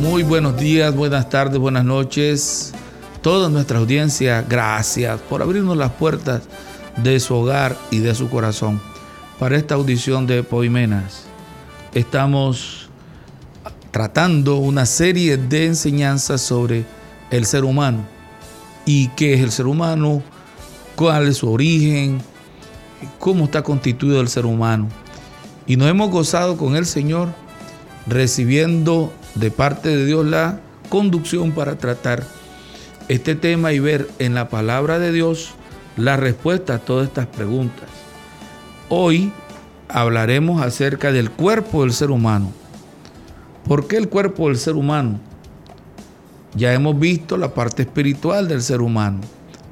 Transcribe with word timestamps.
Muy 0.00 0.22
buenos 0.22 0.56
días, 0.56 0.96
buenas 0.96 1.28
tardes, 1.28 1.58
buenas 1.58 1.84
noches. 1.84 2.72
Toda 3.20 3.50
nuestra 3.50 3.78
audiencia, 3.78 4.42
gracias 4.48 5.20
por 5.20 5.42
abrirnos 5.42 5.76
las 5.76 5.92
puertas 5.92 6.40
de 6.96 7.20
su 7.20 7.34
hogar 7.34 7.76
y 7.90 7.98
de 7.98 8.14
su 8.14 8.30
corazón 8.30 8.80
para 9.38 9.58
esta 9.58 9.74
audición 9.74 10.26
de 10.26 10.42
Poimenas. 10.42 11.24
Estamos 11.92 12.88
tratando 13.90 14.56
una 14.56 14.86
serie 14.86 15.36
de 15.36 15.66
enseñanzas 15.66 16.40
sobre 16.40 16.86
el 17.30 17.44
ser 17.44 17.64
humano 17.64 18.06
y 18.86 19.08
qué 19.08 19.34
es 19.34 19.42
el 19.42 19.52
ser 19.52 19.66
humano, 19.66 20.22
cuál 20.96 21.28
es 21.28 21.36
su 21.36 21.52
origen, 21.52 22.22
cómo 23.18 23.44
está 23.44 23.62
constituido 23.62 24.22
el 24.22 24.28
ser 24.28 24.46
humano. 24.46 24.88
Y 25.66 25.76
nos 25.76 25.90
hemos 25.90 26.10
gozado 26.10 26.56
con 26.56 26.74
el 26.74 26.86
Señor 26.86 27.28
recibiendo 28.06 29.12
de 29.34 29.50
parte 29.50 29.88
de 29.88 30.06
Dios 30.06 30.26
la 30.26 30.60
conducción 30.88 31.52
para 31.52 31.78
tratar 31.78 32.24
este 33.08 33.34
tema 33.34 33.72
y 33.72 33.78
ver 33.78 34.08
en 34.18 34.34
la 34.34 34.48
palabra 34.48 34.98
de 34.98 35.12
Dios 35.12 35.50
la 35.96 36.16
respuesta 36.16 36.74
a 36.74 36.78
todas 36.78 37.08
estas 37.08 37.26
preguntas. 37.26 37.88
Hoy 38.88 39.32
hablaremos 39.88 40.62
acerca 40.62 41.12
del 41.12 41.30
cuerpo 41.30 41.82
del 41.82 41.92
ser 41.92 42.10
humano. 42.10 42.52
¿Por 43.66 43.86
qué 43.86 43.96
el 43.96 44.08
cuerpo 44.08 44.48
del 44.48 44.56
ser 44.56 44.74
humano? 44.74 45.20
Ya 46.54 46.72
hemos 46.72 46.98
visto 46.98 47.36
la 47.36 47.54
parte 47.54 47.82
espiritual 47.82 48.48
del 48.48 48.62
ser 48.62 48.80
humano. 48.80 49.20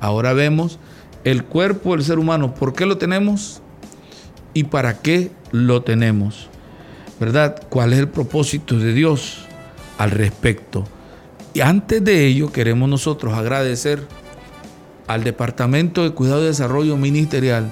Ahora 0.00 0.33
vemos 0.33 0.78
el 1.24 1.44
cuerpo 1.44 1.92
del 1.96 2.05
ser 2.05 2.18
humano. 2.18 2.55
¿Por 2.55 2.74
qué 2.74 2.86
lo 2.86 2.98
tenemos? 2.98 3.61
¿Y 4.55 4.64
para 4.64 4.98
qué 4.98 5.30
lo 5.50 5.83
tenemos? 5.83 6.48
¿Verdad? 7.18 7.61
¿Cuál 7.68 7.92
es 7.92 7.98
el 7.98 8.08
propósito 8.08 8.78
de 8.78 8.92
Dios? 8.92 9.47
Al 9.98 10.12
respecto. 10.12 10.84
Y 11.52 11.60
antes 11.60 12.02
de 12.02 12.27
ello 12.27 12.50
queremos 12.52 12.88
nosotros 12.88 13.34
agradecer 13.34 14.06
al 15.06 15.24
Departamento 15.24 16.02
de 16.02 16.12
Cuidado 16.12 16.42
y 16.42 16.46
Desarrollo 16.46 16.96
Ministerial 16.96 17.70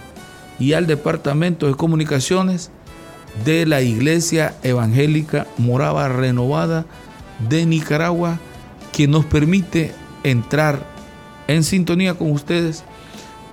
y 0.59 0.73
al 0.73 0.87
Departamento 0.87 1.67
de 1.67 1.75
Comunicaciones 1.75 2.71
de 3.45 3.67
la 3.67 3.83
Iglesia 3.83 4.55
Evangélica 4.63 5.47
Morava 5.59 6.09
Renovada 6.09 6.87
de 7.49 7.67
Nicaragua, 7.67 8.39
que 8.93 9.07
nos 9.07 9.27
permite 9.27 9.93
entrar 10.25 10.81
en 11.47 11.63
sintonía 11.63 12.15
con 12.15 12.33
ustedes 12.33 12.83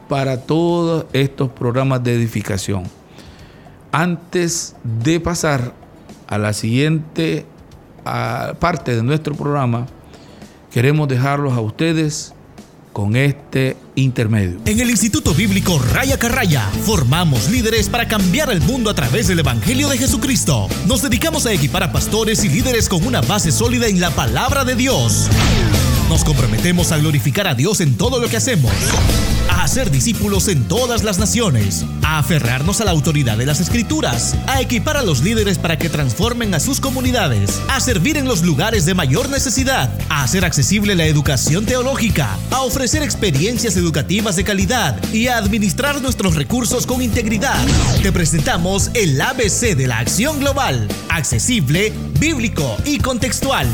para 0.07 0.41
todos 0.41 1.05
estos 1.13 1.49
programas 1.49 2.03
de 2.03 2.15
edificación. 2.15 2.83
Antes 3.91 4.75
de 4.83 5.19
pasar 5.19 5.73
a 6.27 6.37
la 6.37 6.53
siguiente 6.53 7.45
parte 8.03 8.95
de 8.95 9.03
nuestro 9.03 9.35
programa, 9.35 9.87
queremos 10.71 11.07
dejarlos 11.07 11.53
a 11.53 11.61
ustedes 11.61 12.33
con 12.93 13.15
este 13.15 13.75
intermedio. 13.95 14.59
En 14.65 14.79
el 14.79 14.89
Instituto 14.89 15.33
Bíblico 15.33 15.79
Raya 15.79 16.17
Carraya 16.17 16.69
formamos 16.83 17.49
líderes 17.49 17.89
para 17.89 18.07
cambiar 18.07 18.51
el 18.51 18.61
mundo 18.61 18.89
a 18.89 18.93
través 18.93 19.27
del 19.27 19.39
Evangelio 19.39 19.89
de 19.89 19.97
Jesucristo. 19.97 20.67
Nos 20.85 21.01
dedicamos 21.01 21.45
a 21.45 21.51
equipar 21.51 21.83
a 21.83 21.91
pastores 21.91 22.43
y 22.43 22.49
líderes 22.49 22.87
con 22.87 23.05
una 23.05 23.21
base 23.21 23.51
sólida 23.51 23.87
en 23.87 23.99
la 23.99 24.11
palabra 24.11 24.63
de 24.63 24.75
Dios. 24.75 25.27
Nos 26.07 26.23
comprometemos 26.23 26.91
a 26.91 26.97
glorificar 26.97 27.47
a 27.47 27.55
Dios 27.55 27.81
en 27.81 27.97
todo 27.97 28.19
lo 28.19 28.29
que 28.29 28.37
hacemos 28.37 28.71
a 29.63 29.67
ser 29.69 29.91
discípulos 29.91 30.49
en 30.49 30.67
todas 30.67 31.03
las 31.03 31.19
naciones, 31.19 31.85
a 32.01 32.19
aferrarnos 32.19 32.81
a 32.81 32.83
la 32.83 32.91
autoridad 32.91 33.37
de 33.37 33.45
las 33.45 33.61
escrituras, 33.61 34.35
a 34.45 34.59
equipar 34.59 34.97
a 34.97 35.03
los 35.03 35.21
líderes 35.21 35.57
para 35.57 35.77
que 35.77 35.87
transformen 35.87 36.53
a 36.53 36.59
sus 36.59 36.81
comunidades, 36.81 37.61
a 37.69 37.79
servir 37.79 38.17
en 38.17 38.27
los 38.27 38.43
lugares 38.43 38.85
de 38.85 38.93
mayor 38.93 39.29
necesidad, 39.29 39.89
a 40.09 40.23
hacer 40.23 40.43
accesible 40.43 40.95
la 40.95 41.05
educación 41.05 41.65
teológica, 41.65 42.37
a 42.51 42.59
ofrecer 42.63 43.03
experiencias 43.03 43.77
educativas 43.77 44.35
de 44.35 44.43
calidad 44.43 45.01
y 45.13 45.27
a 45.27 45.37
administrar 45.37 46.01
nuestros 46.01 46.35
recursos 46.35 46.85
con 46.85 47.01
integridad. 47.01 47.65
Te 48.01 48.11
presentamos 48.11 48.91
el 48.93 49.19
ABC 49.21 49.77
de 49.77 49.87
la 49.87 49.99
acción 49.99 50.41
global, 50.41 50.89
accesible, 51.07 51.93
bíblico 52.19 52.75
y 52.83 52.97
contextual. 52.97 53.69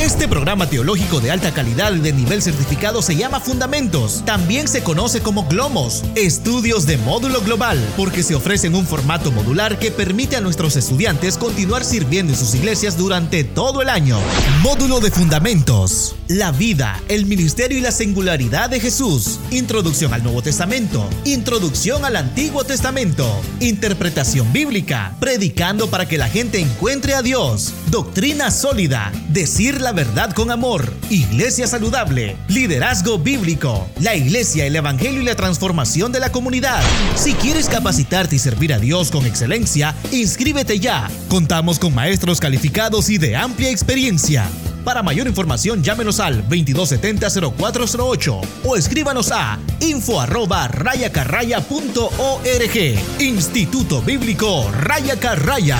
Este 0.00 0.26
programa 0.26 0.68
teológico 0.68 1.20
de 1.20 1.30
alta 1.30 1.52
calidad 1.52 1.94
y 1.94 2.00
de 2.00 2.12
nivel 2.12 2.42
certificado 2.42 3.02
se 3.02 3.14
llama 3.14 3.40
Fundamentos. 3.40 4.22
También 4.24 4.66
se 4.66 4.82
conoce 4.82 5.20
como 5.20 5.46
Glomos, 5.46 6.02
estudios 6.16 6.86
de 6.86 6.96
módulo 6.96 7.40
global, 7.42 7.78
porque 7.96 8.22
se 8.22 8.34
ofrece 8.34 8.66
en 8.66 8.74
un 8.74 8.86
formato 8.86 9.30
modular 9.30 9.78
que 9.78 9.90
permite 9.90 10.36
a 10.36 10.40
nuestros 10.40 10.76
estudiantes 10.76 11.38
continuar 11.38 11.84
sirviendo 11.84 12.32
en 12.32 12.38
sus 12.38 12.54
iglesias 12.54 12.96
durante 12.96 13.44
todo 13.44 13.82
el 13.82 13.88
año. 13.88 14.18
Módulo 14.62 15.00
de 15.00 15.10
Fundamentos. 15.10 16.16
La 16.26 16.50
vida, 16.50 17.00
el 17.08 17.26
ministerio 17.26 17.76
y 17.76 17.82
la 17.82 17.92
singularidad 17.92 18.70
de 18.70 18.80
Jesús. 18.80 19.38
Introducción 19.50 20.14
al 20.14 20.22
Nuevo 20.22 20.40
Testamento. 20.40 21.08
Introducción 21.24 22.04
al 22.04 22.16
Antiguo 22.16 22.64
Testamento. 22.64 23.28
Interpretación 23.60 24.52
bíblica. 24.52 25.14
Predicando 25.20 25.90
para 25.90 26.08
que 26.08 26.18
la 26.18 26.28
gente 26.28 26.58
encuentre 26.58 27.14
a 27.14 27.22
Dios. 27.22 27.74
Doctrina 27.90 28.50
sólida. 28.50 29.12
Decir 29.28 29.81
la 29.82 29.92
verdad 29.92 30.32
con 30.32 30.50
amor, 30.50 30.90
iglesia 31.10 31.66
saludable, 31.66 32.38
liderazgo 32.48 33.18
bíblico, 33.18 33.86
la 34.00 34.14
iglesia, 34.14 34.64
el 34.64 34.76
evangelio 34.76 35.20
y 35.20 35.24
la 35.24 35.34
transformación 35.34 36.12
de 36.12 36.20
la 36.20 36.30
comunidad. 36.30 36.80
Si 37.16 37.34
quieres 37.34 37.68
capacitarte 37.68 38.36
y 38.36 38.38
servir 38.38 38.72
a 38.72 38.78
Dios 38.78 39.10
con 39.10 39.26
excelencia, 39.26 39.96
inscríbete 40.12 40.78
ya. 40.78 41.10
Contamos 41.28 41.80
con 41.80 41.92
maestros 41.94 42.38
calificados 42.38 43.10
y 43.10 43.18
de 43.18 43.34
amplia 43.34 43.70
experiencia. 43.70 44.46
Para 44.84 45.02
mayor 45.02 45.26
información, 45.26 45.82
llámenos 45.82 46.20
al 46.20 46.48
2270-0408 46.48 48.40
o 48.64 48.76
escríbanos 48.76 49.32
a 49.32 49.58
info 49.80 50.20
arroba 50.20 50.68
rayacarraya.org. 50.68 53.20
Instituto 53.20 54.00
Bíblico 54.02 54.70
Raya 54.72 55.18
Carraya. 55.18 55.78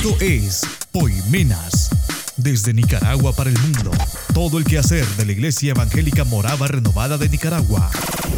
Esto 0.00 0.16
es 0.20 0.60
Poimenas. 0.92 1.90
Desde 2.36 2.72
Nicaragua 2.72 3.34
para 3.34 3.50
el 3.50 3.58
mundo. 3.58 3.90
Todo 4.32 4.58
el 4.58 4.64
quehacer 4.64 5.04
de 5.16 5.26
la 5.26 5.32
Iglesia 5.32 5.72
Evangélica 5.72 6.22
Morava 6.22 6.68
Renovada 6.68 7.18
de 7.18 7.28
Nicaragua. 7.28 7.90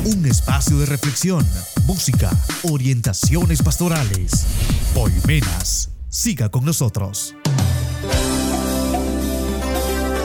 Un 0.07 0.25
espacio 0.25 0.79
de 0.79 0.87
reflexión, 0.87 1.47
música, 1.85 2.31
orientaciones 2.63 3.61
pastorales. 3.63 4.47
Poimenas. 4.95 5.91
Siga 6.09 6.49
con 6.49 6.65
nosotros. 6.65 7.35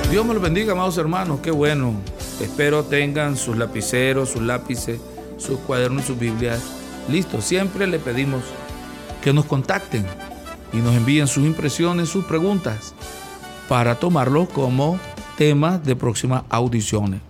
Dios 0.10 0.26
me 0.26 0.36
los 0.36 0.42
bendiga, 0.42 0.72
amados 0.72 0.98
hermanos. 0.98 1.42
Qué 1.44 1.52
bueno. 1.52 1.96
Espero 2.40 2.86
tengan 2.86 3.36
sus 3.36 3.58
lapiceros, 3.58 4.30
sus 4.30 4.42
lápices, 4.42 5.02
sus 5.38 5.60
cuadernos, 5.60 6.06
sus 6.06 6.18
Biblias. 6.18 6.62
Listo. 7.10 7.42
Siempre 7.42 7.88
le 7.88 8.00
pedimos 8.00 8.42
que 9.22 9.34
nos 9.34 9.44
contacten 9.44 10.06
y 10.76 10.82
nos 10.82 10.96
envíen 10.96 11.28
sus 11.28 11.46
impresiones, 11.46 12.10
sus 12.10 12.26
preguntas, 12.26 12.94
para 13.70 13.96
tomarlos 13.96 14.50
como 14.50 15.00
temas 15.38 15.84
de 15.84 15.96
próximas 15.96 16.44
audiciones. 16.50 17.22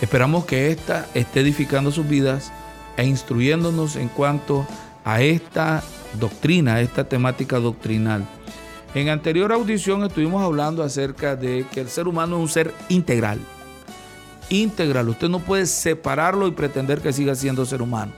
Esperamos 0.00 0.44
que 0.44 0.70
esta 0.70 1.06
esté 1.14 1.40
edificando 1.40 1.90
sus 1.90 2.08
vidas 2.08 2.52
e 2.96 3.04
instruyéndonos 3.04 3.96
en 3.96 4.08
cuanto 4.08 4.66
a 5.04 5.20
esta 5.20 5.82
doctrina, 6.18 6.76
a 6.76 6.80
esta 6.80 7.08
temática 7.08 7.58
doctrinal. 7.58 8.24
En 8.94 9.08
anterior 9.08 9.52
audición 9.52 10.04
estuvimos 10.04 10.42
hablando 10.42 10.82
acerca 10.82 11.36
de 11.36 11.66
que 11.72 11.80
el 11.80 11.88
ser 11.88 12.08
humano 12.08 12.36
es 12.36 12.42
un 12.42 12.48
ser 12.48 12.74
integral. 12.88 13.38
Integral, 14.48 15.08
usted 15.08 15.28
no 15.28 15.38
puede 15.38 15.66
separarlo 15.66 16.48
y 16.48 16.52
pretender 16.52 17.00
que 17.00 17.12
siga 17.12 17.34
siendo 17.34 17.64
ser 17.66 17.82
humano. 17.82 18.12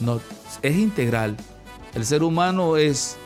No, 0.00 0.20
es 0.62 0.76
integral. 0.76 1.36
El 1.94 2.06
ser 2.06 2.22
humano 2.22 2.78
es 2.78 3.18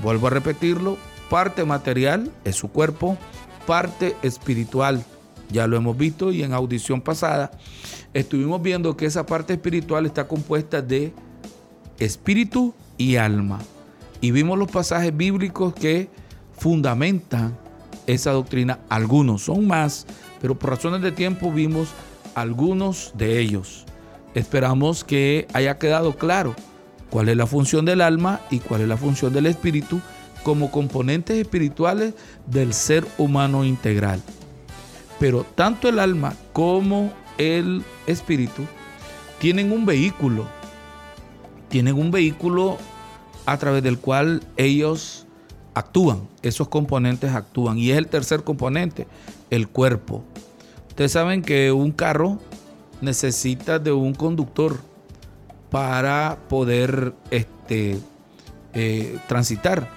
Vuelvo 0.00 0.28
a 0.28 0.30
repetirlo, 0.30 0.96
parte 1.28 1.64
material 1.64 2.30
es 2.44 2.56
su 2.56 2.68
cuerpo, 2.68 3.18
parte 3.66 4.16
espiritual. 4.22 5.04
Ya 5.50 5.66
lo 5.66 5.76
hemos 5.76 5.96
visto 5.96 6.32
y 6.32 6.42
en 6.42 6.54
audición 6.54 7.00
pasada 7.00 7.50
estuvimos 8.14 8.62
viendo 8.62 8.96
que 8.96 9.06
esa 9.06 9.26
parte 9.26 9.52
espiritual 9.52 10.06
está 10.06 10.26
compuesta 10.26 10.80
de 10.80 11.12
espíritu 11.98 12.74
y 12.96 13.16
alma. 13.16 13.58
Y 14.20 14.30
vimos 14.30 14.58
los 14.58 14.70
pasajes 14.70 15.14
bíblicos 15.14 15.74
que 15.74 16.08
fundamentan 16.56 17.56
esa 18.06 18.32
doctrina. 18.32 18.78
Algunos 18.88 19.42
son 19.42 19.66
más, 19.66 20.06
pero 20.40 20.58
por 20.58 20.70
razones 20.70 21.02
de 21.02 21.12
tiempo 21.12 21.52
vimos 21.52 21.88
algunos 22.34 23.12
de 23.14 23.40
ellos. 23.40 23.84
Esperamos 24.34 25.04
que 25.04 25.46
haya 25.52 25.78
quedado 25.78 26.16
claro 26.16 26.54
cuál 27.12 27.28
es 27.28 27.36
la 27.36 27.46
función 27.46 27.84
del 27.84 28.00
alma 28.00 28.40
y 28.50 28.60
cuál 28.60 28.80
es 28.80 28.88
la 28.88 28.96
función 28.96 29.34
del 29.34 29.44
espíritu 29.44 30.00
como 30.42 30.70
componentes 30.70 31.36
espirituales 31.36 32.14
del 32.46 32.72
ser 32.72 33.06
humano 33.18 33.66
integral. 33.66 34.22
Pero 35.20 35.44
tanto 35.54 35.90
el 35.90 35.98
alma 35.98 36.34
como 36.54 37.12
el 37.36 37.84
espíritu 38.06 38.62
tienen 39.38 39.72
un 39.72 39.84
vehículo, 39.84 40.46
tienen 41.68 41.98
un 41.98 42.10
vehículo 42.10 42.78
a 43.44 43.58
través 43.58 43.82
del 43.82 43.98
cual 43.98 44.42
ellos 44.56 45.26
actúan, 45.74 46.26
esos 46.40 46.68
componentes 46.68 47.34
actúan. 47.34 47.76
Y 47.76 47.90
es 47.90 47.98
el 47.98 48.06
tercer 48.06 48.42
componente, 48.42 49.06
el 49.50 49.68
cuerpo. 49.68 50.24
Ustedes 50.88 51.12
saben 51.12 51.42
que 51.42 51.72
un 51.72 51.92
carro 51.92 52.38
necesita 53.02 53.78
de 53.78 53.92
un 53.92 54.14
conductor 54.14 54.78
para 55.72 56.38
poder 56.48 57.14
este, 57.32 57.98
eh, 58.74 59.18
transitar. 59.26 59.88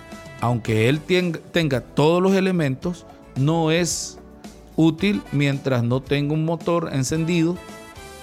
Aunque 0.41 0.89
él 0.89 1.01
tenga 1.51 1.81
todos 1.81 2.23
los 2.23 2.33
elementos, 2.33 3.05
no 3.35 3.71
es 3.71 4.17
útil 4.77 5.21
mientras 5.31 5.83
no 5.83 6.01
tenga 6.01 6.33
un 6.33 6.45
motor 6.45 6.89
encendido 6.93 7.57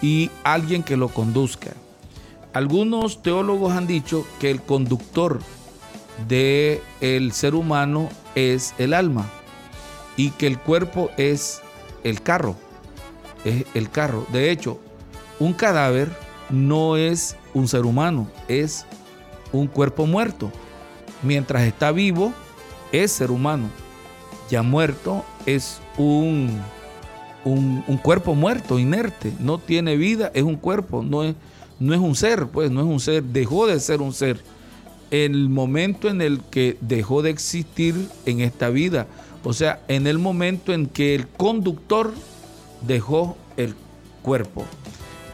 y 0.00 0.30
alguien 0.44 0.82
que 0.82 0.96
lo 0.96 1.08
conduzca. 1.08 1.72
Algunos 2.54 3.22
teólogos 3.22 3.72
han 3.72 3.86
dicho 3.86 4.26
que 4.40 4.50
el 4.50 4.60
conductor 4.60 5.40
del 6.28 6.80
el 7.00 7.32
ser 7.32 7.54
humano 7.54 8.08
es 8.34 8.74
el 8.78 8.94
alma 8.94 9.26
y 10.16 10.30
que 10.30 10.46
el 10.46 10.58
cuerpo 10.58 11.10
es 11.16 11.60
el 12.02 12.22
carro. 12.22 12.56
Es 13.44 13.64
el 13.74 13.90
carro. 13.90 14.26
De 14.32 14.50
hecho, 14.50 14.78
un 15.38 15.52
cadáver 15.52 16.10
no 16.52 16.96
es 16.96 17.36
un 17.54 17.66
ser 17.66 17.84
humano, 17.84 18.28
es 18.46 18.86
un 19.52 19.66
cuerpo 19.66 20.06
muerto. 20.06 20.52
Mientras 21.22 21.62
está 21.62 21.90
vivo, 21.90 22.32
es 22.92 23.10
ser 23.10 23.30
humano. 23.30 23.68
Ya 24.50 24.62
muerto 24.62 25.24
es 25.46 25.80
un, 25.96 26.60
un, 27.44 27.98
cuerpo 28.02 28.34
muerto, 28.34 28.78
inerte. 28.78 29.32
No 29.40 29.58
tiene 29.58 29.96
vida, 29.96 30.30
es 30.34 30.42
un 30.42 30.56
cuerpo, 30.56 31.02
no 31.02 31.24
es 31.24 31.34
no 31.82 31.94
es 31.94 32.00
un 32.00 32.14
ser, 32.14 32.46
pues 32.46 32.70
no 32.70 32.80
es 32.80 32.86
un 32.86 33.00
ser, 33.00 33.24
dejó 33.24 33.66
de 33.66 33.80
ser 33.80 34.02
un 34.02 34.12
ser. 34.12 34.40
El 35.10 35.48
momento 35.48 36.08
en 36.08 36.20
el 36.22 36.40
que 36.40 36.76
dejó 36.80 37.22
de 37.22 37.30
existir 37.30 38.08
en 38.24 38.40
esta 38.40 38.70
vida, 38.70 39.08
o 39.42 39.52
sea, 39.52 39.80
en 39.88 40.06
el 40.06 40.18
momento 40.18 40.72
en 40.72 40.86
que 40.86 41.16
el 41.16 41.26
conductor 41.26 42.14
dejó 42.86 43.36
el 43.56 43.74
cuerpo. 44.22 44.64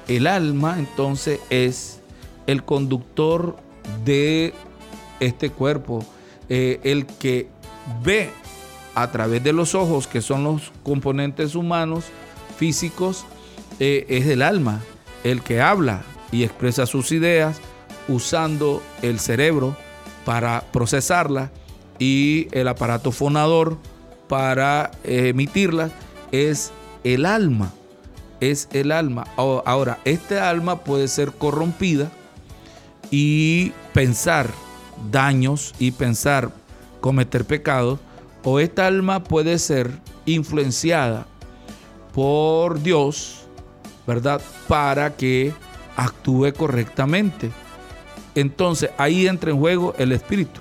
El 0.08 0.26
alma 0.26 0.76
entonces 0.78 1.38
es 1.50 2.00
el 2.46 2.64
conductor 2.64 3.56
de 4.04 4.54
este 5.20 5.50
cuerpo, 5.50 6.04
eh, 6.48 6.80
el 6.82 7.06
que 7.06 7.48
ve 8.02 8.30
a 8.94 9.10
través 9.10 9.44
de 9.44 9.52
los 9.52 9.74
ojos, 9.74 10.06
que 10.06 10.22
son 10.22 10.44
los 10.44 10.72
componentes 10.82 11.54
humanos, 11.54 12.06
físicos, 12.56 13.26
eh, 13.80 14.06
es 14.08 14.26
el 14.26 14.42
alma, 14.42 14.80
el 15.24 15.42
que 15.42 15.60
habla, 15.60 16.02
y 16.32 16.42
expresa 16.42 16.86
sus 16.86 17.12
ideas 17.12 17.60
usando 18.08 18.82
el 19.02 19.20
cerebro 19.20 19.76
para 20.24 20.64
procesarlas 20.72 21.50
y 21.98 22.48
el 22.52 22.68
aparato 22.68 23.12
fonador 23.12 23.76
para 24.28 24.90
emitirlas 25.04 25.90
es 26.32 26.72
el 27.04 27.26
alma. 27.26 27.72
Es 28.40 28.68
el 28.72 28.92
alma. 28.92 29.26
Ahora, 29.36 29.98
este 30.04 30.38
alma 30.38 30.80
puede 30.84 31.08
ser 31.08 31.32
corrompida 31.32 32.10
y 33.10 33.72
pensar 33.92 34.48
daños 35.10 35.74
y 35.78 35.92
pensar 35.92 36.50
cometer 37.00 37.44
pecados, 37.44 37.98
o 38.44 38.60
esta 38.60 38.86
alma 38.86 39.24
puede 39.24 39.58
ser 39.58 39.90
influenciada 40.26 41.26
por 42.12 42.82
Dios, 42.82 43.46
¿verdad? 44.06 44.40
Para 44.66 45.16
que 45.16 45.52
actúe 45.96 46.52
correctamente. 46.56 47.50
Entonces 48.34 48.90
ahí 48.98 49.26
entra 49.26 49.50
en 49.50 49.58
juego 49.58 49.94
el 49.98 50.12
espíritu. 50.12 50.60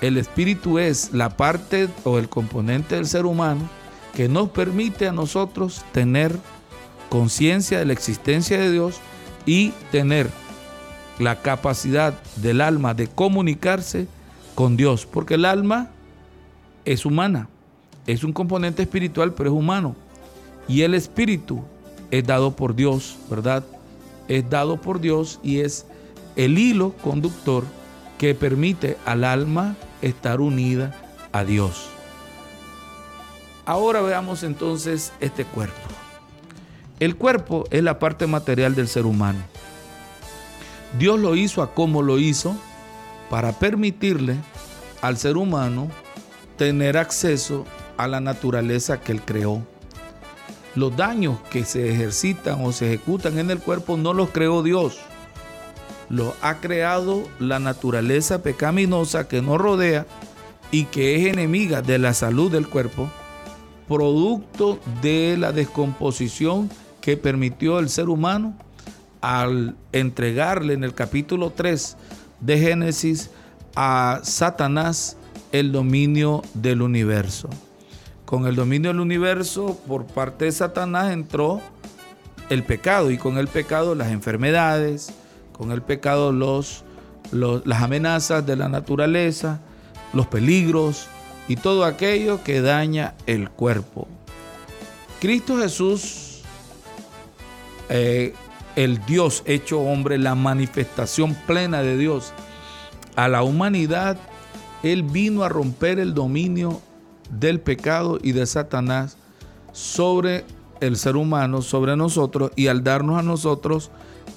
El 0.00 0.16
espíritu 0.16 0.78
es 0.78 1.12
la 1.12 1.30
parte 1.36 1.88
o 2.04 2.18
el 2.18 2.28
componente 2.28 2.94
del 2.94 3.06
ser 3.06 3.26
humano 3.26 3.68
que 4.14 4.28
nos 4.28 4.50
permite 4.50 5.08
a 5.08 5.12
nosotros 5.12 5.84
tener 5.92 6.38
conciencia 7.08 7.78
de 7.78 7.86
la 7.86 7.92
existencia 7.92 8.58
de 8.58 8.70
Dios 8.70 9.00
y 9.46 9.70
tener 9.90 10.28
la 11.18 11.40
capacidad 11.40 12.14
del 12.36 12.60
alma 12.60 12.94
de 12.94 13.08
comunicarse 13.08 14.06
con 14.54 14.76
Dios, 14.76 15.06
porque 15.06 15.34
el 15.34 15.44
alma 15.44 15.90
es 16.84 17.06
humana, 17.06 17.48
es 18.06 18.24
un 18.24 18.32
componente 18.32 18.82
espiritual, 18.82 19.34
pero 19.34 19.50
es 19.50 19.56
humano. 19.56 19.96
Y 20.68 20.82
el 20.82 20.94
espíritu 20.94 21.62
es 22.10 22.26
dado 22.26 22.54
por 22.54 22.74
Dios, 22.74 23.16
¿verdad? 23.30 23.64
es 24.28 24.48
dado 24.48 24.80
por 24.80 25.00
Dios 25.00 25.40
y 25.42 25.60
es 25.60 25.86
el 26.36 26.58
hilo 26.58 26.92
conductor 27.02 27.64
que 28.18 28.34
permite 28.34 28.96
al 29.04 29.24
alma 29.24 29.76
estar 30.02 30.40
unida 30.40 30.94
a 31.32 31.44
Dios. 31.44 31.88
Ahora 33.64 34.00
veamos 34.00 34.42
entonces 34.42 35.12
este 35.20 35.44
cuerpo. 35.44 35.87
El 37.00 37.14
cuerpo 37.14 37.64
es 37.70 37.82
la 37.84 38.00
parte 38.00 38.26
material 38.26 38.74
del 38.74 38.88
ser 38.88 39.06
humano. 39.06 39.38
Dios 40.98 41.20
lo 41.20 41.36
hizo 41.36 41.62
a 41.62 41.72
como 41.72 42.02
lo 42.02 42.18
hizo 42.18 42.56
para 43.30 43.52
permitirle 43.52 44.36
al 45.00 45.16
ser 45.16 45.36
humano 45.36 45.88
tener 46.56 46.96
acceso 46.98 47.64
a 47.96 48.08
la 48.08 48.20
naturaleza 48.20 49.00
que 49.00 49.12
él 49.12 49.22
creó. 49.22 49.62
Los 50.74 50.96
daños 50.96 51.38
que 51.50 51.64
se 51.64 51.88
ejercitan 51.88 52.64
o 52.64 52.72
se 52.72 52.86
ejecutan 52.86 53.38
en 53.38 53.50
el 53.52 53.60
cuerpo 53.60 53.96
no 53.96 54.12
los 54.12 54.30
creó 54.30 54.64
Dios. 54.64 54.98
Los 56.08 56.34
ha 56.42 56.56
creado 56.56 57.22
la 57.38 57.60
naturaleza 57.60 58.42
pecaminosa 58.42 59.28
que 59.28 59.40
nos 59.40 59.58
rodea 59.58 60.04
y 60.72 60.86
que 60.86 61.16
es 61.16 61.32
enemiga 61.32 61.80
de 61.80 61.98
la 61.98 62.12
salud 62.12 62.50
del 62.50 62.68
cuerpo, 62.68 63.08
producto 63.86 64.80
de 65.00 65.36
la 65.38 65.52
descomposición 65.52 66.68
que 67.08 67.16
permitió 67.16 67.78
el 67.78 67.88
ser 67.88 68.10
humano 68.10 68.54
al 69.22 69.76
entregarle 69.92 70.74
en 70.74 70.84
el 70.84 70.92
capítulo 70.92 71.54
3 71.56 71.96
de 72.40 72.58
Génesis 72.58 73.30
a 73.74 74.20
Satanás 74.24 75.16
el 75.50 75.72
dominio 75.72 76.42
del 76.52 76.82
universo 76.82 77.48
con 78.26 78.46
el 78.46 78.56
dominio 78.56 78.90
del 78.90 79.00
universo 79.00 79.80
por 79.88 80.04
parte 80.04 80.44
de 80.44 80.52
Satanás 80.52 81.10
entró 81.10 81.62
el 82.50 82.62
pecado 82.62 83.10
y 83.10 83.16
con 83.16 83.38
el 83.38 83.48
pecado 83.48 83.94
las 83.94 84.08
enfermedades, 84.08 85.10
con 85.56 85.72
el 85.72 85.80
pecado 85.80 86.30
los, 86.30 86.84
las 87.32 87.82
amenazas 87.82 88.44
de 88.44 88.54
la 88.54 88.68
naturaleza, 88.68 89.62
los 90.12 90.26
peligros 90.26 91.06
y 91.48 91.56
todo 91.56 91.86
aquello 91.86 92.44
que 92.44 92.60
daña 92.60 93.14
el 93.24 93.48
cuerpo. 93.48 94.06
Cristo 95.20 95.56
Jesús, 95.56 96.27
eh, 97.88 98.34
el 98.76 99.04
Dios 99.06 99.42
hecho 99.46 99.80
hombre, 99.80 100.18
la 100.18 100.34
manifestación 100.34 101.34
plena 101.46 101.82
de 101.82 101.96
Dios 101.96 102.32
a 103.16 103.28
la 103.28 103.42
humanidad, 103.42 104.18
Él 104.82 105.02
vino 105.02 105.42
a 105.42 105.48
romper 105.48 105.98
el 105.98 106.14
dominio 106.14 106.80
del 107.30 107.60
pecado 107.60 108.18
y 108.22 108.32
de 108.32 108.46
Satanás 108.46 109.16
sobre 109.72 110.44
el 110.80 110.96
ser 110.96 111.16
humano, 111.16 111.62
sobre 111.62 111.96
nosotros, 111.96 112.52
y 112.56 112.68
al 112.68 112.84
darnos 112.84 113.18
a 113.18 113.22
nosotros 113.22 113.90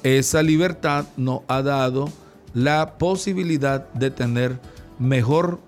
esa 0.04 0.42
libertad 0.42 1.06
nos 1.18 1.42
ha 1.48 1.62
dado 1.62 2.10
la 2.54 2.98
posibilidad 2.98 3.92
de 3.94 4.12
tener 4.12 4.60
mejor 5.00 5.60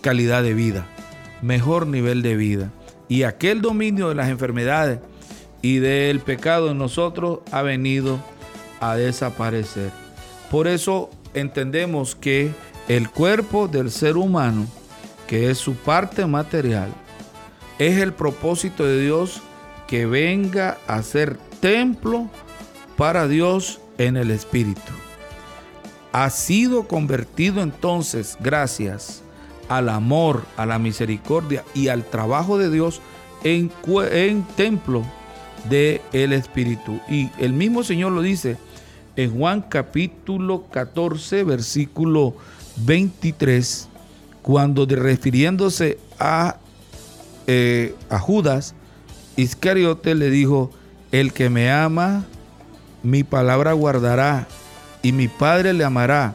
calidad 0.00 0.42
de 0.42 0.54
vida, 0.54 0.86
mejor 1.42 1.86
nivel 1.86 2.22
de 2.22 2.36
vida. 2.36 2.72
Y 3.08 3.24
aquel 3.24 3.60
dominio 3.60 4.08
de 4.08 4.14
las 4.14 4.28
enfermedades 4.28 5.00
y 5.62 5.78
del 5.78 6.20
pecado 6.20 6.70
en 6.70 6.78
nosotros 6.78 7.40
ha 7.50 7.62
venido 7.62 8.18
a 8.80 8.96
desaparecer. 8.96 9.90
Por 10.50 10.66
eso 10.66 11.08
entendemos 11.32 12.14
que 12.14 12.52
el 12.88 13.08
cuerpo 13.08 13.68
del 13.68 13.90
ser 13.90 14.16
humano 14.16 14.66
que 15.32 15.48
es 15.48 15.56
su 15.56 15.74
parte 15.76 16.26
material, 16.26 16.92
es 17.78 17.96
el 18.02 18.12
propósito 18.12 18.84
de 18.84 19.00
Dios 19.00 19.40
que 19.86 20.04
venga 20.04 20.76
a 20.86 21.02
ser 21.02 21.38
templo 21.58 22.28
para 22.98 23.26
Dios 23.26 23.80
en 23.96 24.18
el 24.18 24.30
Espíritu. 24.30 24.92
ha 26.12 26.28
sido 26.28 26.86
convertido 26.86 27.62
entonces 27.62 28.36
gracias 28.40 29.22
al 29.70 29.88
amor, 29.88 30.44
a 30.58 30.66
la 30.66 30.78
misericordia 30.78 31.64
y 31.72 31.88
al 31.88 32.04
trabajo 32.04 32.58
de 32.58 32.68
Dios 32.68 33.00
en, 33.42 33.72
en 34.10 34.42
templo 34.48 35.02
del 35.68 36.00
el 36.12 36.32
Espíritu. 36.32 37.00
Y 37.08 37.30
el 37.38 37.52
mismo 37.52 37.82
Señor 37.82 38.12
lo 38.12 38.22
dice 38.22 38.56
en 39.16 39.36
Juan 39.36 39.62
capítulo 39.62 40.64
14, 40.70 41.44
versículo 41.44 42.34
23, 42.78 43.88
cuando 44.40 44.86
refiriéndose 44.86 45.98
a, 46.18 46.56
eh, 47.46 47.94
a 48.08 48.18
Judas, 48.18 48.74
Iscariote 49.36 50.14
le 50.14 50.30
dijo, 50.30 50.70
el 51.10 51.32
que 51.32 51.50
me 51.50 51.70
ama, 51.70 52.24
mi 53.02 53.22
palabra 53.24 53.72
guardará, 53.72 54.46
y 55.02 55.12
mi 55.12 55.28
Padre 55.28 55.72
le 55.72 55.84
amará, 55.84 56.34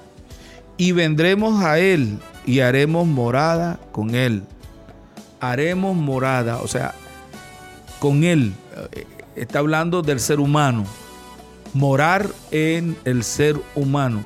y 0.77 0.91
vendremos 0.91 1.63
a 1.63 1.79
él 1.79 2.19
y 2.45 2.59
haremos 2.59 3.07
morada 3.07 3.79
con 3.91 4.15
él. 4.15 4.43
Haremos 5.39 5.95
morada, 5.95 6.57
o 6.57 6.67
sea, 6.67 6.93
con 7.99 8.23
él. 8.23 8.53
Está 9.37 9.59
hablando 9.59 10.01
del 10.01 10.19
ser 10.19 10.39
humano. 10.39 10.83
Morar 11.75 12.27
en 12.49 12.97
el 13.05 13.23
ser 13.23 13.55
humano. 13.75 14.25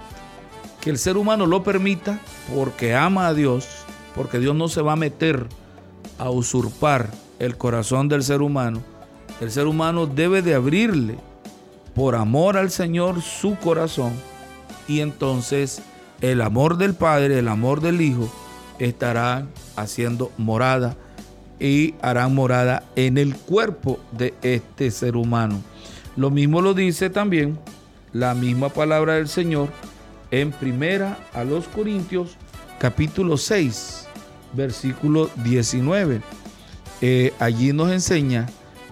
Que 0.80 0.90
el 0.90 0.98
ser 0.98 1.18
humano 1.18 1.46
lo 1.46 1.64
permita 1.64 2.22
porque 2.56 2.96
ama 2.96 3.28
a 3.28 3.34
Dios, 3.34 3.68
porque 4.16 4.40
Dios 4.40 4.56
no 4.56 4.70
se 4.70 4.82
va 4.82 4.94
a 4.94 4.96
meter 4.96 5.48
a 6.18 6.30
usurpar 6.30 7.10
el 7.40 7.58
corazón 7.58 8.08
del 8.08 8.24
ser 8.24 8.42
humano. 8.42 8.82
El 9.42 9.52
ser 9.52 9.68
humano 9.68 10.08
debe 10.08 10.42
de 10.42 10.56
abrirle 10.56 11.18
por 11.94 12.16
amor 12.16 12.56
al 12.56 12.72
Señor 12.72 13.22
su 13.22 13.58
corazón 13.58 14.14
y 14.88 15.02
entonces 15.02 15.82
el 16.22 16.42
amor 16.42 16.78
del 16.78 16.94
Padre, 16.94 17.40
el 17.40 17.50
amor 17.50 17.82
del 17.82 18.00
Hijo 18.00 18.32
estará 18.80 19.46
haciendo 19.76 20.32
morada 20.38 20.96
y 21.62 21.94
harán 22.02 22.36
morada 22.36 22.84
en 22.96 23.18
el 23.18 23.36
cuerpo 23.36 24.00
de 24.12 24.34
este 24.42 24.92
ser 24.92 25.16
humano. 25.16 25.62
Lo 26.18 26.30
mismo 26.30 26.62
lo 26.62 26.74
dice 26.74 27.10
también 27.10 27.58
la 28.12 28.34
misma 28.34 28.70
palabra 28.70 29.14
del 29.14 29.30
Señor 29.30 29.70
en 30.32 30.52
primera 30.52 31.18
a 31.34 31.44
los 31.44 31.68
Corintios 31.68 32.36
capítulo 32.80 33.38
6 33.38 34.08
versículo 34.54 35.30
19. 35.44 36.22
Eh, 37.02 37.34
allí 37.40 37.74
nos 37.74 37.92
enseña 37.92 38.48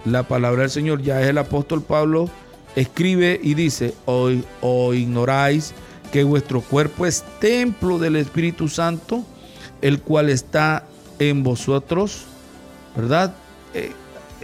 la 0.05 0.23
palabra 0.23 0.61
del 0.61 0.71
Señor, 0.71 1.01
ya 1.01 1.21
es 1.21 1.27
el 1.27 1.37
apóstol 1.37 1.81
Pablo, 1.81 2.29
escribe 2.75 3.39
y 3.41 3.53
dice, 3.53 3.93
hoy, 4.05 4.43
o 4.61 4.93
ignoráis 4.93 5.73
que 6.11 6.23
vuestro 6.23 6.61
cuerpo 6.61 7.05
es 7.05 7.23
templo 7.39 7.99
del 7.99 8.15
Espíritu 8.15 8.67
Santo, 8.67 9.23
el 9.81 10.01
cual 10.01 10.29
está 10.29 10.85
en 11.19 11.43
vosotros, 11.43 12.25
¿verdad? 12.95 13.33
Eh, 13.73 13.91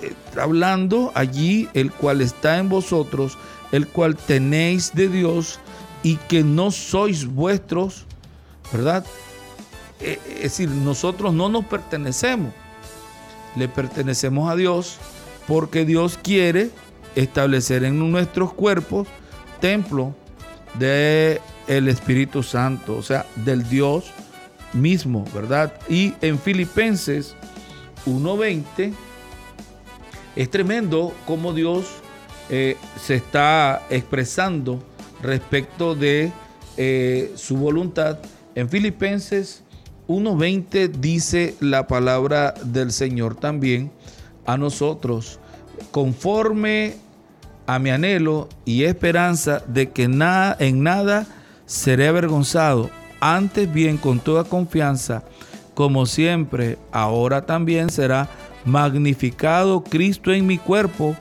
eh, 0.01 0.13
hablando 0.39 1.11
allí, 1.15 1.69
el 1.73 1.91
cual 1.91 2.21
está 2.21 2.57
en 2.57 2.69
vosotros, 2.69 3.37
el 3.71 3.87
cual 3.87 4.15
tenéis 4.15 4.93
de 4.93 5.07
Dios 5.07 5.59
y 6.03 6.17
que 6.17 6.43
no 6.43 6.71
sois 6.71 7.25
vuestros, 7.25 8.05
¿verdad? 8.71 9.05
Eh, 10.01 10.19
es 10.35 10.41
decir, 10.43 10.69
nosotros 10.69 11.33
no 11.33 11.49
nos 11.49 11.65
pertenecemos, 11.65 12.53
le 13.55 13.67
pertenecemos 13.67 14.51
a 14.51 14.55
Dios 14.55 14.97
porque 15.47 15.85
Dios 15.85 16.19
quiere 16.21 16.71
establecer 17.15 17.83
en 17.85 18.11
nuestros 18.11 18.53
cuerpos 18.53 19.07
templo 19.61 20.13
de 20.77 21.41
el 21.67 21.87
Espíritu 21.87 22.43
Santo, 22.43 22.97
o 22.97 23.03
sea, 23.03 23.25
del 23.37 23.67
Dios 23.67 24.11
mismo, 24.73 25.25
¿verdad? 25.33 25.73
Y 25.89 26.13
en 26.21 26.37
Filipenses 26.37 27.35
1.20 28.05 28.93
es 30.35 30.49
tremendo 30.49 31.13
cómo 31.25 31.53
Dios 31.53 31.85
eh, 32.49 32.77
se 33.01 33.15
está 33.15 33.83
expresando 33.89 34.83
respecto 35.21 35.95
de 35.95 36.31
eh, 36.77 37.33
su 37.35 37.57
voluntad. 37.57 38.19
En 38.53 38.69
Filipenses 38.69 39.63
1.20 40.07 40.91
dice 40.91 41.55
la 41.59 41.87
palabra 41.87 42.53
del 42.63 42.91
Señor 42.91 43.35
también 43.35 43.91
a 44.45 44.57
nosotros, 44.57 45.39
conforme 45.91 46.95
a 47.65 47.79
mi 47.79 47.89
anhelo 47.89 48.49
y 48.65 48.83
esperanza 48.83 49.63
de 49.67 49.89
que 49.89 50.07
nada, 50.07 50.55
en 50.59 50.83
nada 50.83 51.25
seré 51.65 52.07
avergonzado, 52.07 52.91
antes 53.19 53.71
bien 53.73 53.97
con 53.97 54.19
toda 54.19 54.43
confianza, 54.43 55.23
como 55.75 56.07
siempre, 56.07 56.79
ahora 56.91 57.45
también 57.45 57.89
será 57.91 58.29
magnificado 58.65 59.83
Cristo 59.83 60.33
en 60.33 60.47
mi 60.47 60.57
cuerpo, 60.57 61.15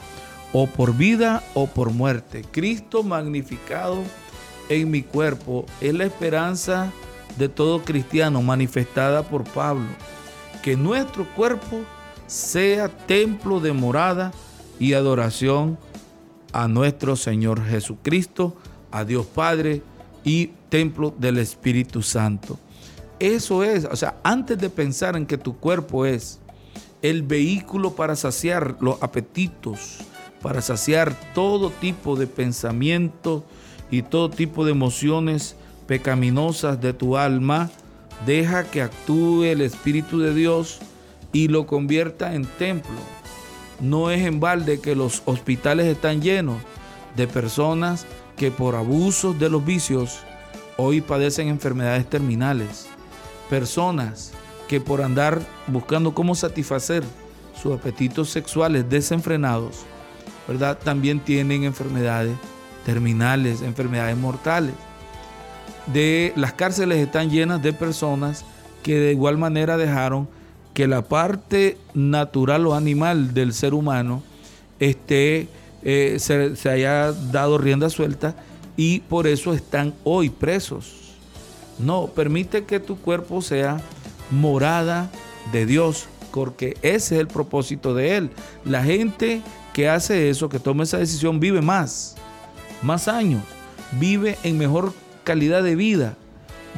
o 0.54 0.68
por 0.68 0.96
vida 0.96 1.42
o 1.52 1.66
por 1.66 1.90
muerte. 1.90 2.44
Cristo 2.50 3.02
magnificado 3.02 3.98
en 4.68 4.88
mi 4.90 5.02
cuerpo 5.02 5.66
es 5.80 5.92
la 5.92 6.04
esperanza 6.04 6.92
de 7.36 7.48
todo 7.48 7.82
cristiano 7.82 8.40
manifestada 8.40 9.24
por 9.24 9.42
Pablo. 9.42 9.88
Que 10.62 10.76
nuestro 10.76 11.26
cuerpo 11.34 11.80
sea 12.28 12.88
templo 12.88 13.58
de 13.58 13.72
morada 13.72 14.32
y 14.78 14.94
adoración 14.94 15.76
a 16.52 16.68
nuestro 16.68 17.16
Señor 17.16 17.64
Jesucristo, 17.66 18.56
a 18.92 19.04
Dios 19.04 19.26
Padre 19.26 19.82
y 20.22 20.52
templo 20.68 21.12
del 21.18 21.38
Espíritu 21.38 22.00
Santo. 22.00 22.60
Eso 23.18 23.62
es, 23.62 23.84
o 23.84 23.96
sea, 23.96 24.16
antes 24.22 24.58
de 24.58 24.70
pensar 24.70 25.16
en 25.16 25.26
que 25.26 25.38
tu 25.38 25.56
cuerpo 25.56 26.04
es 26.04 26.40
el 27.02 27.22
vehículo 27.22 27.94
para 27.94 28.16
saciar 28.16 28.76
los 28.80 29.02
apetitos, 29.02 29.98
para 30.42 30.60
saciar 30.62 31.14
todo 31.34 31.70
tipo 31.70 32.16
de 32.16 32.26
pensamientos 32.26 33.42
y 33.90 34.02
todo 34.02 34.30
tipo 34.30 34.64
de 34.64 34.72
emociones 34.72 35.56
pecaminosas 35.86 36.80
de 36.80 36.92
tu 36.92 37.16
alma, 37.16 37.70
deja 38.26 38.64
que 38.64 38.82
actúe 38.82 39.44
el 39.44 39.60
Espíritu 39.60 40.18
de 40.18 40.34
Dios 40.34 40.80
y 41.32 41.48
lo 41.48 41.66
convierta 41.66 42.34
en 42.34 42.46
templo. 42.46 42.96
No 43.80 44.10
es 44.10 44.24
en 44.26 44.40
balde 44.40 44.80
que 44.80 44.94
los 44.94 45.22
hospitales 45.26 45.86
están 45.86 46.22
llenos 46.22 46.56
de 47.16 47.26
personas 47.26 48.06
que 48.36 48.50
por 48.50 48.74
abusos 48.74 49.38
de 49.38 49.50
los 49.50 49.64
vicios 49.64 50.20
hoy 50.76 51.00
padecen 51.00 51.48
enfermedades 51.48 52.08
terminales. 52.08 52.88
Personas 53.48 54.32
que 54.68 54.80
por 54.80 55.02
andar 55.02 55.40
buscando 55.66 56.14
cómo 56.14 56.34
satisfacer 56.34 57.04
sus 57.60 57.74
apetitos 57.74 58.30
sexuales 58.30 58.88
desenfrenados, 58.88 59.84
¿verdad? 60.48 60.78
También 60.82 61.20
tienen 61.20 61.64
enfermedades 61.64 62.36
terminales, 62.84 63.62
enfermedades 63.62 64.16
mortales. 64.16 64.74
De 65.92 66.32
las 66.36 66.52
cárceles 66.52 66.98
están 66.98 67.30
llenas 67.30 67.62
de 67.62 67.72
personas 67.72 68.44
que 68.82 68.98
de 68.98 69.12
igual 69.12 69.38
manera 69.38 69.76
dejaron 69.76 70.28
que 70.72 70.88
la 70.88 71.02
parte 71.02 71.78
natural 71.94 72.66
o 72.66 72.74
animal 72.74 73.32
del 73.32 73.52
ser 73.52 73.74
humano 73.74 74.22
eh, 74.80 76.16
se, 76.18 76.70
haya 76.70 77.12
dado 77.12 77.58
rienda 77.58 77.88
suelta 77.90 78.34
y 78.76 79.00
por 79.00 79.26
eso 79.26 79.54
están 79.54 79.94
hoy 80.02 80.30
presos. 80.30 81.03
No, 81.78 82.06
permite 82.06 82.64
que 82.64 82.80
tu 82.80 82.96
cuerpo 82.96 83.42
sea 83.42 83.80
morada 84.30 85.10
de 85.52 85.66
Dios, 85.66 86.06
porque 86.32 86.76
ese 86.82 87.16
es 87.16 87.20
el 87.20 87.28
propósito 87.28 87.94
de 87.94 88.16
Él. 88.16 88.30
La 88.64 88.82
gente 88.82 89.42
que 89.72 89.88
hace 89.88 90.30
eso, 90.30 90.48
que 90.48 90.58
toma 90.58 90.84
esa 90.84 90.98
decisión, 90.98 91.40
vive 91.40 91.60
más, 91.60 92.16
más 92.82 93.08
años, 93.08 93.42
vive 93.92 94.38
en 94.42 94.58
mejor 94.58 94.92
calidad 95.24 95.62
de 95.62 95.74
vida, 95.74 96.16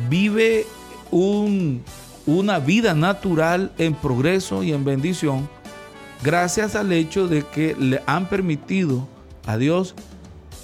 vive 0.08 0.66
un, 1.10 1.82
una 2.26 2.58
vida 2.58 2.94
natural 2.94 3.72
en 3.78 3.94
progreso 3.94 4.62
y 4.62 4.72
en 4.72 4.84
bendición 4.84 5.48
gracias 6.22 6.74
al 6.74 6.92
hecho 6.92 7.28
de 7.28 7.42
que 7.42 7.74
le 7.78 8.02
han 8.06 8.28
permitido 8.28 9.06
a 9.46 9.56
Dios 9.56 9.94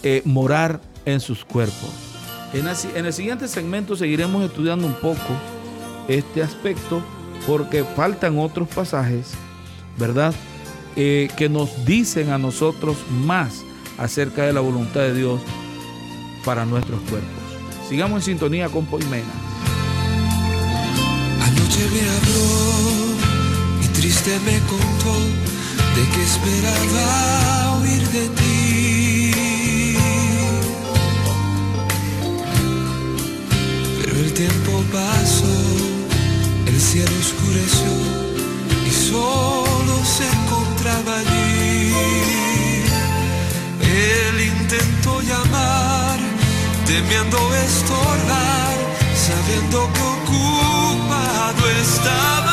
eh, 0.03 0.23
morar 0.25 0.81
en 1.05 1.21
sus 1.21 1.45
cuerpos. 1.45 2.12
En, 2.55 2.67
el 3.07 3.13
siguiente 3.15 3.49
segmento 3.49 3.97
seguiremos 3.97 4.45
estudiando 4.45 4.87
un 4.87 4.95
poco 4.95 5.19
este 6.07 6.43
aspecto 6.43 7.03
porque 7.47 7.83
faltan 7.83 8.39
otros 8.39 8.69
pasajes, 8.69 9.33
¿verdad? 9.99 10.35
Eh, 10.97 11.31
que 11.37 11.49
nos 11.49 11.87
dicen 11.87 12.31
a 12.31 12.37
nosotros 12.37 12.99
más 13.11 13.63
acerca 13.97 14.43
de 14.43 14.53
la 14.53 14.61
voluntad 14.61 15.01
de 15.01 15.15
Dios 15.15 15.41
para 16.45 16.67
nuestros 16.67 17.01
cuerpos. 17.03 17.31
Sigamos 17.89 18.21
en 18.21 18.23
sintonía 18.23 18.69
con 18.69 18.85
Poimena. 18.85 19.33
Anoche 21.43 21.89
me 21.91 22.01
habló 22.01 23.83
y 23.83 23.87
triste 23.99 24.39
me 24.45 24.59
contó 24.61 25.19
de 25.95 26.09
que 26.15 26.23
esperaba 26.23 27.79
oír 27.81 28.09
de 28.09 28.29
ti. 28.29 28.52
tiempo 34.49 34.83
pasó, 34.91 35.55
el 36.67 36.81
cielo 36.81 37.13
oscureció 37.21 37.93
y 38.89 38.91
solo 38.91 39.95
se 40.17 40.25
encontraba 40.37 41.19
allí. 41.21 41.93
Él 43.83 44.41
intentó 44.41 45.21
llamar, 45.21 46.19
temiendo 46.87 47.39
estorbar, 47.55 48.77
sabiendo 49.27 49.79
que 49.93 50.03
ocupado 50.17 51.63
estaba. 51.81 52.52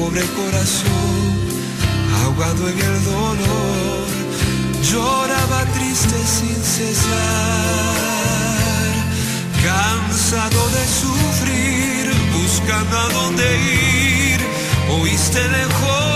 pobre 0.00 0.22
corazón, 0.40 1.20
ahogado 2.22 2.68
en 2.70 2.78
el 2.78 3.04
dolor, 3.04 4.06
lloraba 4.90 5.64
triste 5.76 6.18
sin 6.36 6.56
cesar, 6.76 7.10
cansado 9.62 10.60
de 10.76 10.84
sufrir, 11.02 12.04
buscando 12.32 12.98
a 12.98 13.08
dónde 13.18 13.46
ir, 14.32 14.40
oíste 15.00 15.40
lejos 15.48 16.09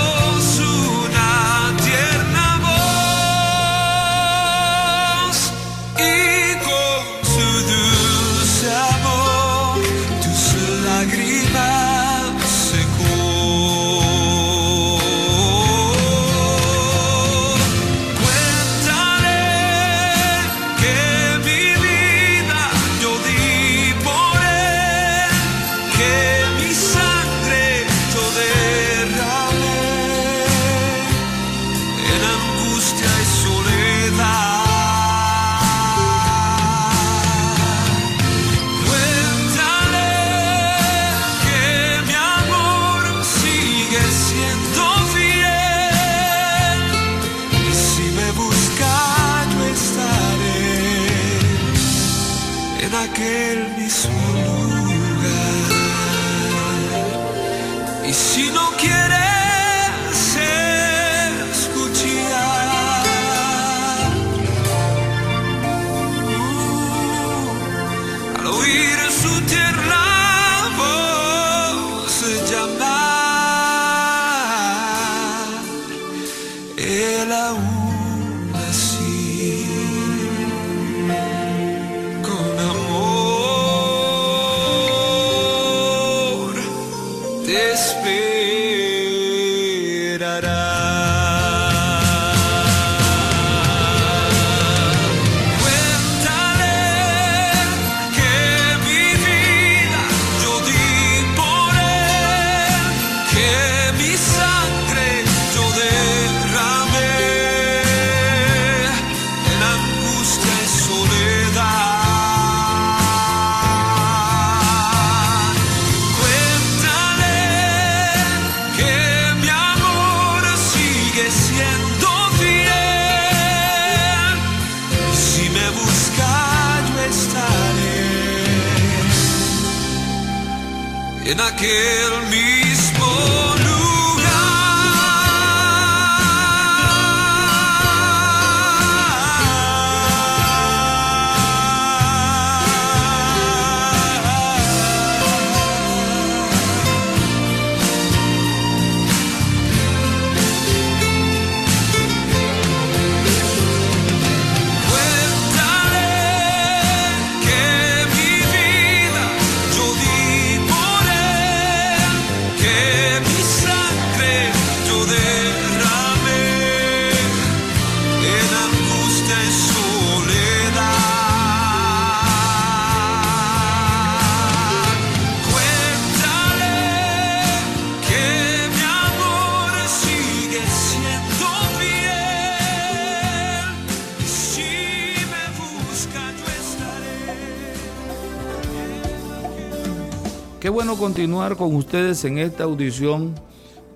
continuar 191.05 191.57
con 191.57 191.77
ustedes 191.77 192.25
en 192.25 192.39
esta 192.39 192.65
audición 192.65 193.35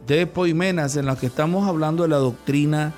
de 0.07 0.27
Poimenas, 0.27 0.95
en 0.95 1.07
la 1.07 1.17
que 1.17 1.25
estamos 1.25 1.67
hablando 1.67 2.03
de 2.03 2.11
la 2.11 2.19
doctrina 2.19 2.93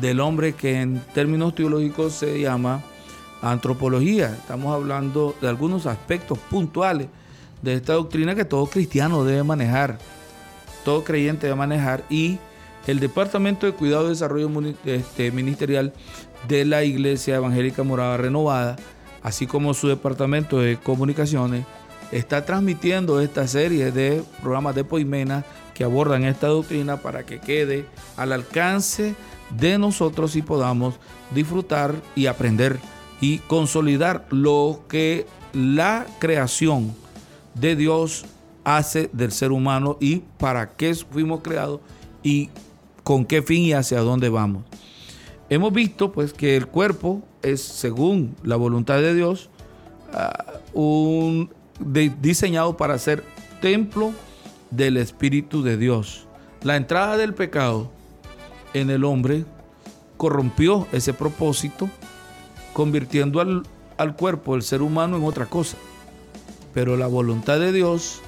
del 0.00 0.18
hombre 0.18 0.54
que 0.54 0.80
en 0.80 1.00
términos 1.14 1.54
teológicos 1.54 2.12
se 2.12 2.40
llama 2.40 2.82
antropología. 3.40 4.34
Estamos 4.36 4.74
hablando 4.74 5.36
de 5.40 5.48
algunos 5.48 5.86
aspectos 5.86 6.38
puntuales 6.50 7.06
de 7.62 7.74
esta 7.74 7.92
doctrina 7.92 8.34
que 8.34 8.44
todo 8.44 8.66
cristiano 8.66 9.22
debe 9.22 9.44
manejar, 9.44 9.96
todo 10.84 11.04
creyente 11.04 11.46
debe 11.46 11.56
manejar 11.56 12.02
y 12.10 12.40
el 12.88 12.98
Departamento 12.98 13.66
de 13.66 13.74
Cuidado 13.74 14.06
y 14.06 14.08
Desarrollo 14.08 14.50
este, 14.86 15.30
Ministerial 15.30 15.92
de 16.48 16.64
la 16.64 16.82
Iglesia 16.82 17.36
Evangélica 17.36 17.84
Morada 17.84 18.16
Renovada, 18.16 18.74
así 19.22 19.46
como 19.46 19.72
su 19.72 19.86
Departamento 19.86 20.58
de 20.58 20.78
Comunicaciones, 20.78 21.64
está 22.12 22.44
transmitiendo 22.44 23.20
esta 23.20 23.48
serie 23.48 23.90
de 23.90 24.22
programas 24.42 24.74
de 24.74 24.84
Poimena 24.84 25.44
que 25.74 25.84
abordan 25.84 26.24
esta 26.24 26.48
doctrina 26.48 26.98
para 26.98 27.24
que 27.24 27.40
quede 27.40 27.86
al 28.16 28.32
alcance 28.32 29.14
de 29.58 29.78
nosotros 29.78 30.36
y 30.36 30.42
podamos 30.42 30.94
disfrutar 31.34 31.94
y 32.14 32.26
aprender 32.26 32.78
y 33.20 33.38
consolidar 33.38 34.26
lo 34.30 34.84
que 34.88 35.26
la 35.54 36.06
creación 36.18 36.94
de 37.54 37.76
Dios 37.76 38.26
hace 38.64 39.10
del 39.12 39.32
ser 39.32 39.50
humano 39.50 39.96
y 40.00 40.22
para 40.38 40.70
qué 40.70 40.94
fuimos 40.94 41.40
creados 41.40 41.80
y 42.22 42.50
con 43.02 43.24
qué 43.24 43.42
fin 43.42 43.62
y 43.62 43.72
hacia 43.72 44.00
dónde 44.00 44.28
vamos. 44.28 44.64
Hemos 45.48 45.72
visto 45.72 46.12
pues 46.12 46.32
que 46.32 46.56
el 46.56 46.66
cuerpo 46.66 47.22
es 47.42 47.62
según 47.62 48.36
la 48.42 48.56
voluntad 48.56 48.96
de 48.96 49.14
Dios 49.14 49.50
ah, 50.12 50.60
diseñado 52.20 52.76
para 52.76 52.98
ser 52.98 53.24
templo 53.60 54.12
del 54.70 54.96
Espíritu 54.96 55.62
de 55.62 55.76
Dios. 55.76 56.26
La 56.62 56.76
entrada 56.76 57.16
del 57.16 57.34
pecado 57.34 57.90
en 58.74 58.90
el 58.90 59.04
hombre 59.04 59.44
corrompió 60.16 60.86
ese 60.92 61.12
propósito, 61.12 61.88
convirtiendo 62.72 63.40
al, 63.40 63.64
al 63.96 64.16
cuerpo, 64.16 64.54
el 64.54 64.62
ser 64.62 64.82
humano, 64.82 65.16
en 65.16 65.24
otra 65.24 65.46
cosa. 65.46 65.76
Pero 66.72 66.96
la 66.96 67.06
voluntad 67.06 67.58
de 67.58 67.72
Dios 67.72 68.20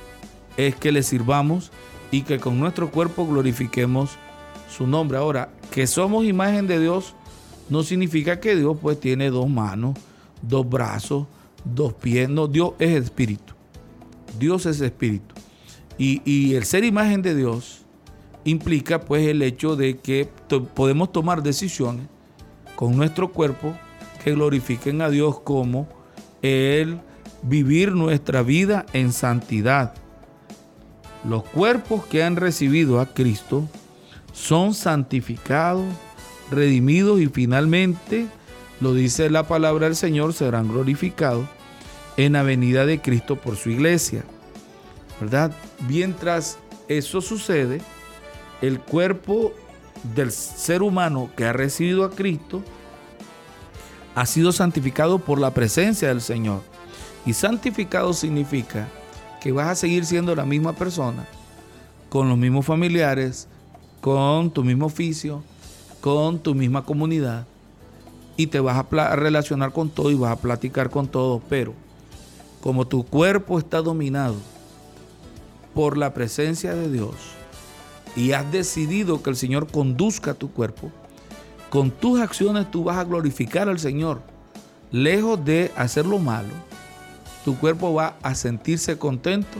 es 0.56 0.74
que 0.76 0.92
le 0.92 1.02
sirvamos 1.02 1.70
y 2.10 2.22
que 2.22 2.38
con 2.38 2.58
nuestro 2.60 2.90
cuerpo 2.90 3.26
glorifiquemos 3.26 4.10
su 4.68 4.86
nombre. 4.86 5.18
Ahora, 5.18 5.50
que 5.70 5.86
somos 5.86 6.24
imagen 6.24 6.66
de 6.66 6.78
Dios 6.78 7.14
no 7.68 7.82
significa 7.82 8.40
que 8.40 8.56
Dios 8.56 8.76
pues 8.80 9.00
tiene 9.00 9.30
dos 9.30 9.48
manos, 9.48 9.96
dos 10.42 10.68
brazos, 10.68 11.26
dos 11.64 11.94
pies. 11.94 12.28
No, 12.28 12.46
Dios 12.46 12.72
es 12.78 13.04
espíritu. 13.04 13.54
Dios 14.38 14.66
es 14.66 14.80
espíritu. 14.80 15.34
Y, 15.96 16.54
el 16.54 16.64
ser 16.64 16.84
imagen 16.84 17.22
de 17.22 17.34
Dios 17.34 17.82
implica 18.44 19.00
pues 19.00 19.26
el 19.26 19.42
hecho 19.42 19.76
de 19.76 19.98
que 19.98 20.28
podemos 20.74 21.12
tomar 21.12 21.42
decisiones 21.42 22.06
con 22.74 22.96
nuestro 22.96 23.32
cuerpo 23.32 23.74
que 24.22 24.32
glorifiquen 24.32 25.02
a 25.02 25.08
Dios 25.08 25.40
como 25.40 25.88
el 26.42 26.98
vivir 27.42 27.92
nuestra 27.92 28.42
vida 28.42 28.86
en 28.92 29.12
santidad. 29.12 29.94
Los 31.28 31.44
cuerpos 31.44 32.04
que 32.06 32.22
han 32.22 32.36
recibido 32.36 33.00
a 33.00 33.06
Cristo 33.06 33.68
son 34.32 34.74
santificados, 34.74 35.86
redimidos 36.50 37.20
y 37.20 37.28
finalmente, 37.28 38.26
lo 38.80 38.94
dice 38.94 39.30
la 39.30 39.46
palabra 39.46 39.86
del 39.86 39.96
Señor, 39.96 40.32
serán 40.32 40.68
glorificados 40.68 41.46
en 42.16 42.34
la 42.34 42.42
venida 42.42 42.86
de 42.86 43.00
Cristo 43.00 43.36
por 43.36 43.56
su 43.56 43.70
iglesia. 43.70 44.24
¿Verdad? 45.20 45.52
Mientras 45.88 46.58
eso 46.88 47.20
sucede, 47.20 47.80
el 48.60 48.80
cuerpo 48.80 49.52
del 50.14 50.32
ser 50.32 50.82
humano 50.82 51.30
que 51.36 51.44
ha 51.44 51.52
recibido 51.52 52.04
a 52.04 52.10
Cristo 52.10 52.62
ha 54.14 54.26
sido 54.26 54.52
santificado 54.52 55.18
por 55.18 55.40
la 55.40 55.52
presencia 55.52 56.08
del 56.08 56.20
Señor. 56.20 56.62
Y 57.26 57.32
santificado 57.32 58.12
significa 58.12 58.88
que 59.40 59.52
vas 59.52 59.68
a 59.68 59.74
seguir 59.74 60.04
siendo 60.04 60.34
la 60.34 60.44
misma 60.44 60.74
persona, 60.74 61.24
con 62.08 62.28
los 62.28 62.38
mismos 62.38 62.66
familiares, 62.66 63.48
con 64.00 64.50
tu 64.50 64.62
mismo 64.62 64.86
oficio, 64.86 65.42
con 66.00 66.38
tu 66.38 66.54
misma 66.54 66.84
comunidad, 66.84 67.46
y 68.36 68.48
te 68.48 68.60
vas 68.60 68.76
a 68.76 69.16
relacionar 69.16 69.72
con 69.72 69.90
todo 69.90 70.10
y 70.10 70.14
vas 70.14 70.32
a 70.32 70.40
platicar 70.40 70.90
con 70.90 71.08
todo, 71.08 71.40
pero 71.48 71.74
como 72.60 72.86
tu 72.86 73.04
cuerpo 73.04 73.58
está 73.58 73.82
dominado 73.82 74.36
por 75.74 75.96
la 75.96 76.14
presencia 76.14 76.74
de 76.74 76.90
Dios 76.90 77.14
y 78.16 78.32
has 78.32 78.50
decidido 78.50 79.22
que 79.22 79.30
el 79.30 79.36
Señor 79.36 79.70
conduzca 79.70 80.34
tu 80.34 80.50
cuerpo, 80.50 80.90
con 81.70 81.90
tus 81.90 82.20
acciones 82.20 82.70
tú 82.70 82.84
vas 82.84 82.98
a 82.98 83.04
glorificar 83.04 83.68
al 83.68 83.78
Señor. 83.78 84.20
Lejos 84.92 85.44
de 85.44 85.72
hacer 85.76 86.06
lo 86.06 86.18
malo, 86.18 86.54
tu 87.44 87.58
cuerpo 87.58 87.92
va 87.92 88.16
a 88.22 88.34
sentirse 88.36 88.96
contento 88.96 89.58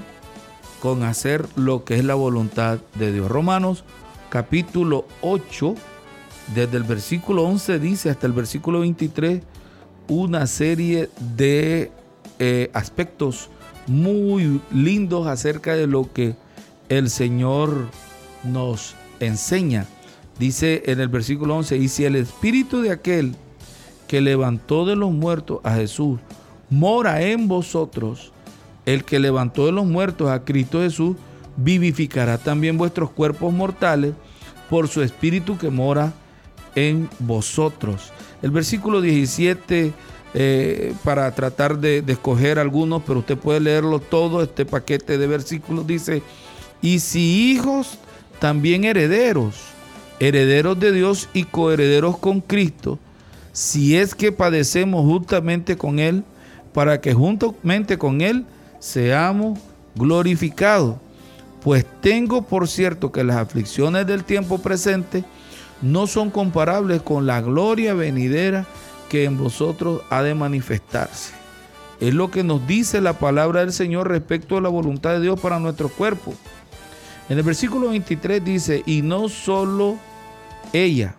con 0.81 1.03
hacer 1.03 1.47
lo 1.57 1.85
que 1.85 1.97
es 1.97 2.05
la 2.05 2.15
voluntad 2.15 2.79
de 2.95 3.13
Dios. 3.13 3.29
Romanos 3.29 3.85
capítulo 4.31 5.07
8, 5.23 5.75
desde 6.53 6.77
el 6.77 6.83
versículo 6.83 7.45
11 7.45 7.79
dice 7.79 8.11
hasta 8.11 8.27
el 8.27 8.33
versículo 8.33 8.81
23, 8.81 9.43
una 10.09 10.47
serie 10.47 11.09
de 11.37 11.91
eh, 12.39 12.71
aspectos 12.75 13.49
muy 13.87 14.61
lindos 14.73 15.27
acerca 15.27 15.75
de 15.75 15.87
lo 15.87 16.13
que 16.13 16.35
el 16.89 17.09
Señor 17.09 17.89
nos 18.43 18.95
enseña. 19.21 19.87
Dice 20.39 20.83
en 20.87 21.01
el 21.01 21.09
versículo 21.09 21.57
11, 21.57 21.79
y 21.79 21.89
si 21.89 22.05
el 22.05 22.17
espíritu 22.17 22.83
de 22.83 22.91
aquel 22.91 23.35
que 24.09 24.21
levantó 24.21 24.85
de 24.85 24.97
los 24.97 25.13
muertos 25.13 25.61
a 25.63 25.75
Jesús 25.75 26.19
mora 26.69 27.23
en 27.23 27.49
vosotros, 27.49 28.33
el 28.85 29.05
que 29.05 29.19
levantó 29.19 29.67
de 29.67 29.73
los 29.73 29.87
muertos 29.87 30.29
a 30.29 30.45
Cristo 30.45 30.81
Jesús, 30.81 31.17
vivificará 31.57 32.37
también 32.37 32.77
vuestros 32.77 33.11
cuerpos 33.11 33.53
mortales 33.53 34.13
por 34.69 34.89
su 34.89 35.03
espíritu 35.03 35.57
que 35.57 35.71
mora 35.71 36.13
en 36.75 37.09
vosotros. 37.19 38.13
El 38.43 38.51
versículo 38.51 39.01
17, 39.01 39.93
eh, 40.35 40.95
para 41.05 41.33
tratar 41.35 41.79
de, 41.79 42.03
de 42.03 42.13
escoger 42.15 42.59
algunos, 42.59 43.03
pero 43.07 43.21
usted 43.21 43.39
puede 43.39 43.61
leerlo 43.61 44.01
todo, 44.01 44.43
este 44.43 44.67
paquete 44.67 45.17
de 45.19 45.27
versículos 45.27 45.87
dice, 45.87 46.23
y 46.83 46.99
si 46.99 47.53
hijos, 47.53 47.99
también 48.41 48.85
herederos, 48.85 49.55
herederos 50.21 50.79
de 50.79 50.93
Dios 50.93 51.29
y 51.33 51.45
coherederos 51.45 52.19
con 52.19 52.41
Cristo, 52.41 52.99
si 53.53 53.97
es 53.97 54.15
que 54.15 54.33
padecemos 54.33 55.05
justamente 55.05 55.77
con 55.77 55.99
Él, 55.99 56.25
para 56.73 57.01
que 57.01 57.15
juntamente 57.15 57.97
con 57.97 58.21
Él 58.21 58.45
seamos 58.81 59.59
glorificados. 59.95 60.97
Pues 61.63 61.87
tengo 62.03 62.43
por 62.43 62.69
cierto 62.69 63.11
que 63.13 63.25
las 63.25 63.37
aflicciones 63.37 64.07
del 64.07 64.25
tiempo 64.25 64.59
presente 64.59 65.25
no 65.85 66.07
son 66.07 66.31
comparables 66.31 67.03
con 67.03 67.27
la 67.27 67.43
gloria 67.43 67.93
venidera 67.93 68.67
que 69.11 69.25
en 69.25 69.37
vosotros 69.37 70.01
ha 70.09 70.23
de 70.23 70.35
manifestarse. 70.35 71.35
Es 72.01 72.15
lo 72.15 72.31
que 72.31 72.43
nos 72.43 72.67
dice 72.67 73.01
la 73.01 73.19
palabra 73.19 73.61
del 73.61 73.73
Señor 73.73 74.09
respecto 74.09 74.57
a 74.57 74.63
la 74.63 74.71
voluntad 74.71 75.11
de 75.13 75.21
Dios 75.21 75.39
para 75.39 75.61
nuestro 75.61 75.91
cuerpo. 75.91 76.35
En 77.29 77.37
el 77.37 77.45
versículo 77.45 77.91
23 77.91 78.43
dice, 78.43 78.83
y 78.87 79.03
no 79.03 79.29
solo 79.29 79.97
ella, 80.73 81.15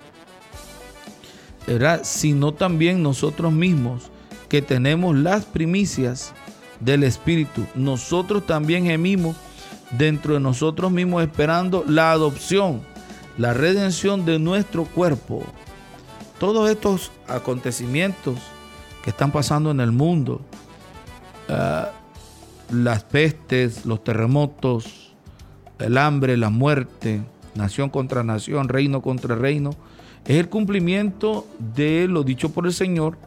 sino 2.01 2.53
también 2.53 3.03
nosotros 3.03 3.53
mismos, 3.53 4.09
que 4.49 4.61
tenemos 4.61 5.15
las 5.15 5.45
primicias 5.45 6.33
del 6.79 7.03
Espíritu. 7.03 7.65
Nosotros 7.75 8.45
también 8.45 8.85
gemimos 8.85 9.35
dentro 9.91 10.33
de 10.33 10.39
nosotros 10.39 10.91
mismos 10.91 11.23
esperando 11.23 11.83
la 11.87 12.11
adopción, 12.11 12.81
la 13.37 13.53
redención 13.53 14.25
de 14.25 14.39
nuestro 14.39 14.85
cuerpo. 14.85 15.43
Todos 16.39 16.69
estos 16.69 17.11
acontecimientos 17.27 18.35
que 19.03 19.09
están 19.09 19.31
pasando 19.31 19.71
en 19.71 19.79
el 19.79 19.91
mundo, 19.91 20.41
ah, 21.49 21.91
las 22.71 23.03
pestes, 23.03 23.85
los 23.85 24.03
terremotos, 24.03 25.13
el 25.79 25.97
hambre, 25.97 26.37
la 26.37 26.49
muerte, 26.49 27.21
nación 27.53 27.89
contra 27.89 28.23
nación, 28.23 28.69
reino 28.69 29.01
contra 29.01 29.35
reino, 29.35 29.71
es 30.25 30.37
el 30.37 30.49
cumplimiento 30.49 31.45
de 31.75 32.07
lo 32.07 32.23
dicho 32.23 32.49
por 32.49 32.65
el 32.65 32.73
Señor 32.73 33.17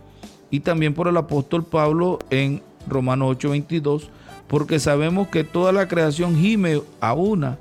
y 0.50 0.60
también 0.60 0.94
por 0.94 1.08
el 1.08 1.16
apóstol 1.16 1.64
Pablo 1.64 2.18
en 2.30 2.62
Romanos 2.88 3.36
8:22, 3.36 4.08
porque 4.48 4.78
sabemos 4.78 5.28
que 5.28 5.44
toda 5.44 5.72
la 5.72 5.86
creación 5.86 6.36
gime 6.36 6.82
a 7.00 7.12
una 7.12 7.58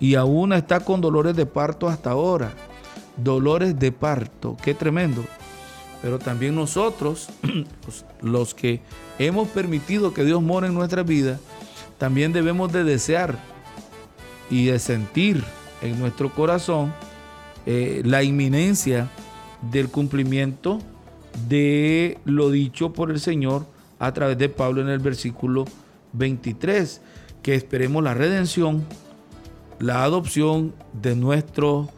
y 0.00 0.14
a 0.14 0.24
una 0.24 0.56
está 0.56 0.80
con 0.80 1.00
dolores 1.00 1.36
de 1.36 1.46
parto 1.46 1.88
hasta 1.88 2.10
ahora. 2.10 2.52
Dolores 3.16 3.78
de 3.78 3.92
parto, 3.92 4.56
qué 4.62 4.74
tremendo. 4.74 5.24
Pero 6.02 6.18
también 6.18 6.54
nosotros, 6.54 7.28
los 8.22 8.54
que 8.54 8.80
hemos 9.18 9.48
permitido 9.48 10.14
que 10.14 10.24
Dios 10.24 10.42
more 10.42 10.66
en 10.66 10.74
nuestra 10.74 11.02
vida, 11.02 11.38
también 11.98 12.32
debemos 12.32 12.72
de 12.72 12.82
desear 12.82 13.38
y 14.48 14.66
de 14.66 14.78
sentir 14.78 15.44
en 15.82 16.00
nuestro 16.00 16.32
corazón 16.32 16.92
eh, 17.66 18.00
la 18.04 18.22
inminencia 18.22 19.10
del 19.70 19.90
cumplimiento 19.90 20.78
de 21.48 22.18
lo 22.24 22.50
dicho 22.50 22.92
por 22.94 23.10
el 23.10 23.20
Señor 23.20 23.66
a 23.98 24.12
través 24.12 24.38
de 24.38 24.48
Pablo 24.48 24.80
en 24.80 24.88
el 24.88 24.98
versículo 24.98 25.66
23, 26.14 27.02
que 27.42 27.54
esperemos 27.54 28.02
la 28.02 28.14
redención, 28.14 28.84
la 29.80 30.04
adopción 30.04 30.74
de 30.92 31.16
nuestro 31.16 31.88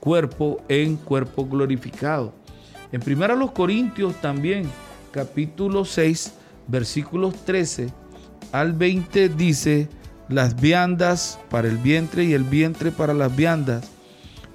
cuerpo 0.00 0.62
en 0.68 0.96
cuerpo 0.96 1.46
glorificado. 1.46 2.32
En 2.92 3.02
1 3.04 3.52
Corintios 3.52 4.14
también, 4.20 4.70
capítulo 5.10 5.84
6, 5.84 6.32
versículos 6.68 7.34
13 7.44 7.92
al 8.52 8.72
20 8.74 9.28
dice, 9.30 9.88
las 10.28 10.60
viandas 10.60 11.38
para 11.50 11.68
el 11.68 11.78
vientre 11.78 12.24
y 12.24 12.32
el 12.32 12.44
vientre 12.44 12.92
para 12.92 13.12
las 13.12 13.34
viandas, 13.34 13.88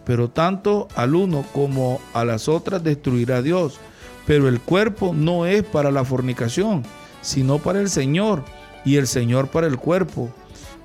pero 0.06 0.30
tanto 0.30 0.88
al 0.96 1.16
uno 1.16 1.44
como 1.54 2.00
a 2.14 2.24
las 2.24 2.48
otras 2.48 2.84
destruirá 2.84 3.42
Dios. 3.42 3.80
Pero 4.26 4.48
el 4.48 4.62
cuerpo 4.62 5.14
no 5.14 5.46
es 5.46 5.64
para 5.64 5.92
la 5.92 6.06
fornicación, 6.06 6.84
sino 7.22 7.60
para 7.60 7.80
el 7.80 7.90
Señor, 7.90 8.44
y 8.86 8.96
el 8.96 9.08
Señor 9.08 9.50
para 9.50 9.68
el 9.68 9.78
cuerpo. 9.78 10.30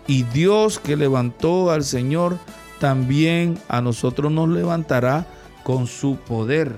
Y 0.07 0.25
Dios 0.25 0.79
que 0.79 0.97
levantó 0.97 1.71
al 1.71 1.85
Señor, 1.85 2.39
también 2.81 3.59
a 3.69 3.81
nosotros 3.81 4.33
nos 4.33 4.49
levantará 4.49 5.27
con 5.63 5.87
su 5.87 6.17
poder. 6.17 6.75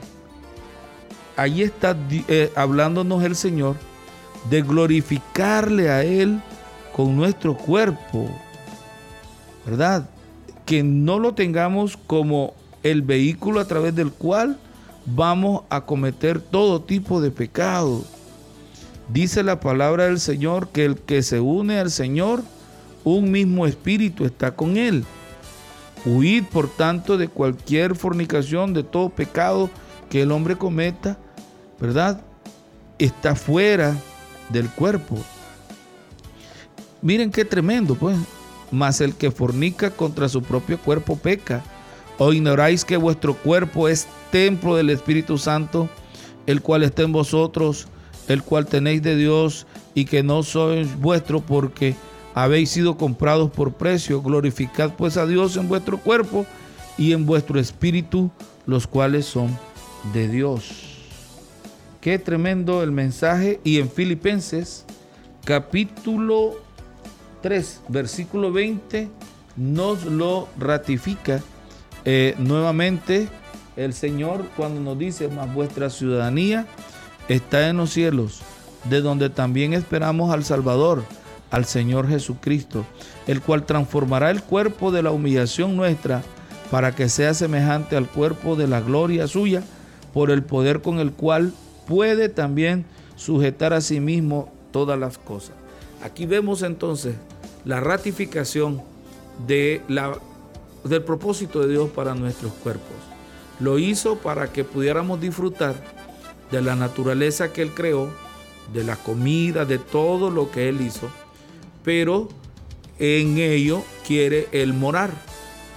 Allí 1.36 1.62
está 1.62 1.96
eh, 2.10 2.52
hablándonos 2.54 3.24
el 3.24 3.34
Señor 3.34 3.76
de 4.50 4.62
glorificarle 4.62 5.90
a 5.90 6.04
Él 6.04 6.40
con 6.94 7.16
nuestro 7.16 7.56
cuerpo, 7.56 8.28
¿verdad? 9.66 10.08
Que 10.66 10.82
no 10.82 11.18
lo 11.18 11.34
tengamos 11.34 11.96
como 11.96 12.54
el 12.82 13.02
vehículo 13.02 13.60
a 13.60 13.64
través 13.64 13.94
del 13.94 14.12
cual 14.12 14.58
vamos 15.06 15.62
a 15.70 15.82
cometer 15.82 16.40
todo 16.40 16.82
tipo 16.82 17.20
de 17.20 17.30
pecado. 17.30 18.04
Dice 19.08 19.42
la 19.42 19.60
palabra 19.60 20.04
del 20.04 20.20
Señor 20.20 20.68
que 20.68 20.84
el 20.84 20.96
que 20.96 21.22
se 21.22 21.40
une 21.40 21.78
al 21.78 21.90
Señor, 21.90 22.42
un 23.04 23.30
mismo 23.30 23.66
espíritu 23.66 24.24
está 24.24 24.54
con 24.54 24.76
él. 24.76 25.04
Huid, 26.04 26.44
por 26.44 26.68
tanto, 26.68 27.16
de 27.16 27.28
cualquier 27.28 27.94
fornicación, 27.94 28.74
de 28.74 28.82
todo 28.82 29.08
pecado 29.08 29.70
que 30.10 30.22
el 30.22 30.32
hombre 30.32 30.56
cometa, 30.56 31.16
¿verdad? 31.80 32.20
Está 32.98 33.34
fuera 33.34 33.96
del 34.50 34.68
cuerpo. 34.70 35.16
Miren 37.00 37.30
qué 37.30 37.44
tremendo, 37.44 37.94
pues. 37.94 38.16
Mas 38.70 39.00
el 39.00 39.14
que 39.14 39.30
fornica 39.30 39.90
contra 39.90 40.28
su 40.28 40.42
propio 40.42 40.78
cuerpo 40.78 41.16
peca. 41.16 41.62
¿O 42.18 42.32
ignoráis 42.32 42.84
que 42.84 42.96
vuestro 42.96 43.34
cuerpo 43.34 43.88
es 43.88 44.06
templo 44.30 44.76
del 44.76 44.90
Espíritu 44.90 45.36
Santo, 45.36 45.88
el 46.46 46.62
cual 46.62 46.82
está 46.82 47.02
en 47.02 47.12
vosotros, 47.12 47.88
el 48.28 48.42
cual 48.42 48.66
tenéis 48.66 49.02
de 49.02 49.16
Dios 49.16 49.66
y 49.94 50.04
que 50.04 50.22
no 50.22 50.42
sois 50.42 50.98
vuestro 51.00 51.40
porque 51.40 51.94
habéis 52.34 52.70
sido 52.70 52.96
comprados 52.96 53.50
por 53.50 53.74
precio? 53.74 54.22
Glorificad 54.22 54.92
pues 54.96 55.16
a 55.16 55.26
Dios 55.26 55.56
en 55.56 55.68
vuestro 55.68 55.98
cuerpo 55.98 56.46
y 56.98 57.12
en 57.12 57.26
vuestro 57.26 57.58
espíritu, 57.58 58.30
los 58.66 58.86
cuales 58.86 59.26
son 59.26 59.56
de 60.12 60.28
Dios. 60.28 60.94
Qué 62.00 62.18
tremendo 62.18 62.82
el 62.82 62.92
mensaje. 62.92 63.60
Y 63.64 63.78
en 63.78 63.90
Filipenses 63.90 64.84
capítulo 65.44 66.56
3, 67.40 67.82
versículo 67.88 68.52
20, 68.52 69.08
nos 69.56 70.04
lo 70.04 70.48
ratifica 70.58 71.40
eh, 72.04 72.34
nuevamente 72.38 73.28
el 73.76 73.92
Señor 73.92 74.44
cuando 74.56 74.80
nos 74.80 74.98
dice, 74.98 75.28
más 75.28 75.52
vuestra 75.52 75.90
ciudadanía 75.90 76.66
está 77.28 77.68
en 77.68 77.78
los 77.78 77.90
cielos, 77.90 78.42
de 78.88 79.00
donde 79.00 79.30
también 79.30 79.72
esperamos 79.72 80.32
al 80.32 80.44
Salvador, 80.44 81.04
al 81.54 81.66
Señor 81.66 82.08
Jesucristo, 82.08 82.84
el 83.28 83.40
cual 83.40 83.64
transformará 83.64 84.32
el 84.32 84.42
cuerpo 84.42 84.90
de 84.90 85.04
la 85.04 85.12
humillación 85.12 85.76
nuestra 85.76 86.20
para 86.68 86.96
que 86.96 87.08
sea 87.08 87.32
semejante 87.32 87.96
al 87.96 88.08
cuerpo 88.08 88.56
de 88.56 88.66
la 88.66 88.80
gloria 88.80 89.28
suya, 89.28 89.62
por 90.12 90.32
el 90.32 90.42
poder 90.42 90.82
con 90.82 90.98
el 90.98 91.12
cual 91.12 91.52
puede 91.86 92.28
también 92.28 92.84
sujetar 93.14 93.72
a 93.72 93.80
sí 93.80 94.00
mismo 94.00 94.52
todas 94.72 94.98
las 94.98 95.16
cosas. 95.16 95.54
Aquí 96.02 96.26
vemos 96.26 96.62
entonces 96.62 97.14
la 97.64 97.78
ratificación 97.78 98.82
del 99.46 99.80
propósito 101.06 101.60
de 101.60 101.68
Dios 101.68 101.88
para 101.90 102.16
nuestros 102.16 102.52
cuerpos. 102.54 102.96
Lo 103.60 103.78
hizo 103.78 104.16
para 104.16 104.50
que 104.50 104.64
pudiéramos 104.64 105.20
disfrutar 105.20 105.76
de 106.50 106.60
la 106.62 106.74
naturaleza 106.74 107.52
que 107.52 107.62
Él 107.62 107.70
creó, 107.74 108.08
de 108.72 108.82
la 108.82 108.96
comida, 108.96 109.64
de 109.64 109.78
todo 109.78 110.30
lo 110.30 110.50
que 110.50 110.68
Él 110.68 110.80
hizo, 110.80 111.08
pero 111.84 112.28
en 112.98 113.38
ello 113.38 113.84
quiere 114.06 114.48
Él 114.50 114.72
morar, 114.72 115.10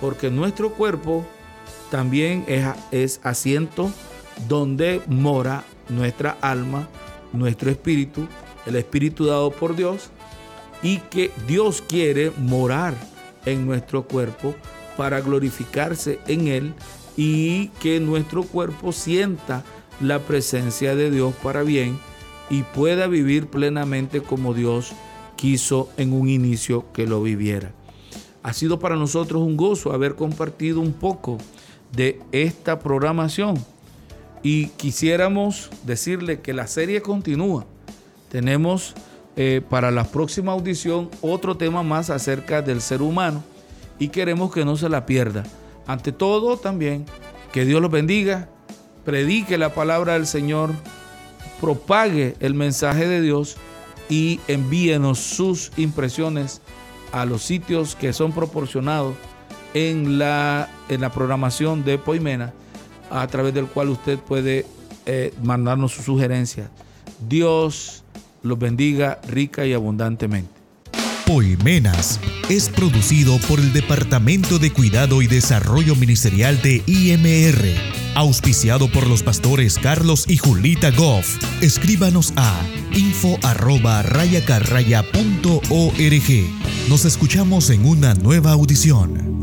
porque 0.02 0.32
nuestro 0.32 0.74
cuerpo 0.74 1.26
también 1.92 2.46
es, 2.48 2.66
es 2.92 3.20
asiento 3.24 3.92
donde 4.48 5.02
mora 5.08 5.64
nuestra 5.90 6.38
alma, 6.42 6.88
nuestro 7.34 7.70
espíritu, 7.70 8.28
el 8.66 8.76
espíritu 8.76 9.26
dado 9.26 9.52
por 9.52 9.76
Dios, 9.76 10.10
y 10.82 10.98
que 10.98 11.32
Dios 11.48 11.82
quiere 11.82 12.32
morar 12.38 12.94
en 13.46 13.66
nuestro 13.66 14.04
cuerpo 14.04 14.56
para 14.96 15.22
glorificarse 15.22 16.20
en 16.28 16.48
él 16.48 16.74
y 17.16 17.70
que 17.80 18.00
nuestro 18.00 18.44
cuerpo 18.44 18.92
sienta 18.92 19.64
la 20.02 20.20
presencia 20.20 20.96
de 20.96 21.10
Dios 21.10 21.34
para 21.42 21.64
bien 21.64 21.98
y 22.50 22.64
pueda 22.64 23.08
vivir 23.08 23.48
plenamente 23.48 24.22
como 24.22 24.54
Dios 24.54 24.94
quiso 25.38 25.90
en 25.96 26.12
un 26.12 26.28
inicio 26.28 26.92
que 26.92 27.08
lo 27.08 27.24
viviera. 27.24 27.72
Ha 28.44 28.52
sido 28.52 28.80
para 28.80 28.98
nosotros 28.98 29.42
un 29.42 29.56
gozo 29.56 29.94
haber 29.94 30.16
compartido 30.16 30.82
un 30.82 30.92
poco 30.92 31.38
de 31.94 32.20
esta 32.34 32.80
programación 32.80 33.56
y 34.44 34.68
quisiéramos 34.70 35.70
decirle 35.84 36.42
que 36.42 36.54
la 36.54 36.68
serie 36.68 37.02
continúa. 37.02 37.66
Tenemos 38.30 38.94
eh, 39.36 39.62
para 39.70 39.92
la 39.92 40.04
próxima 40.04 40.52
audición 40.52 41.10
otro 41.22 41.58
tema 41.58 41.84
más 41.84 42.10
acerca 42.10 42.62
del 42.62 42.82
ser 42.82 43.02
humano 43.02 43.44
y 44.00 44.10
queremos 44.10 44.52
que 44.54 44.66
no 44.66 44.76
se 44.76 44.90
la 44.90 45.06
pierda. 45.06 45.44
Ante 45.86 46.12
todo 46.12 46.58
también, 46.58 47.06
que 47.52 47.66
Dios 47.66 47.82
los 47.82 47.92
bendiga, 47.92 48.50
predique 49.06 49.58
la 49.58 49.74
palabra 49.74 50.14
del 50.14 50.28
Señor, 50.28 50.72
propague 51.62 52.36
el 52.40 52.54
mensaje 52.54 53.08
de 53.08 53.22
Dios 53.22 53.58
y 54.10 54.40
envíenos 54.48 55.20
sus 55.20 55.72
impresiones 55.78 56.62
a 57.12 57.26
los 57.26 57.44
sitios 57.44 57.96
que 57.96 58.14
son 58.14 58.32
proporcionados 58.32 59.16
en 59.74 60.18
la, 60.18 60.70
en 60.90 61.02
la 61.02 61.12
programación 61.12 61.84
de 61.84 61.98
Poimena 61.98 62.54
a 63.10 63.28
través 63.28 63.54
del 63.54 63.68
cual 63.68 63.90
usted 63.90 64.20
puede 64.20 64.66
eh, 65.06 65.34
mandarnos 65.44 65.94
sus 65.94 66.06
sugerencias. 66.06 66.70
Dios 67.28 68.04
los 68.44 68.60
bendiga 68.60 69.20
rica 69.28 69.66
y 69.66 69.74
abundantemente. 69.74 70.52
Poimenas 71.26 72.20
es 72.50 72.70
producido 72.70 73.38
por 73.50 73.60
el 73.60 73.74
Departamento 73.74 74.60
de 74.60 74.72
Cuidado 74.72 75.22
y 75.22 75.28
Desarrollo 75.28 75.96
Ministerial 75.96 76.62
de 76.62 76.84
IMR, 76.86 78.07
auspiciado 78.18 78.90
por 78.92 79.08
los 79.08 79.22
pastores 79.22 79.78
Carlos 79.78 80.26
y 80.28 80.38
Julita 80.38 80.90
Goff. 80.92 81.38
Escríbanos 81.62 82.34
a 82.36 82.60
info. 82.96 83.38
Nos 86.90 87.06
escuchamos 87.06 87.70
en 87.70 87.86
una 87.86 88.16
nueva 88.16 88.52
audición. 88.54 89.37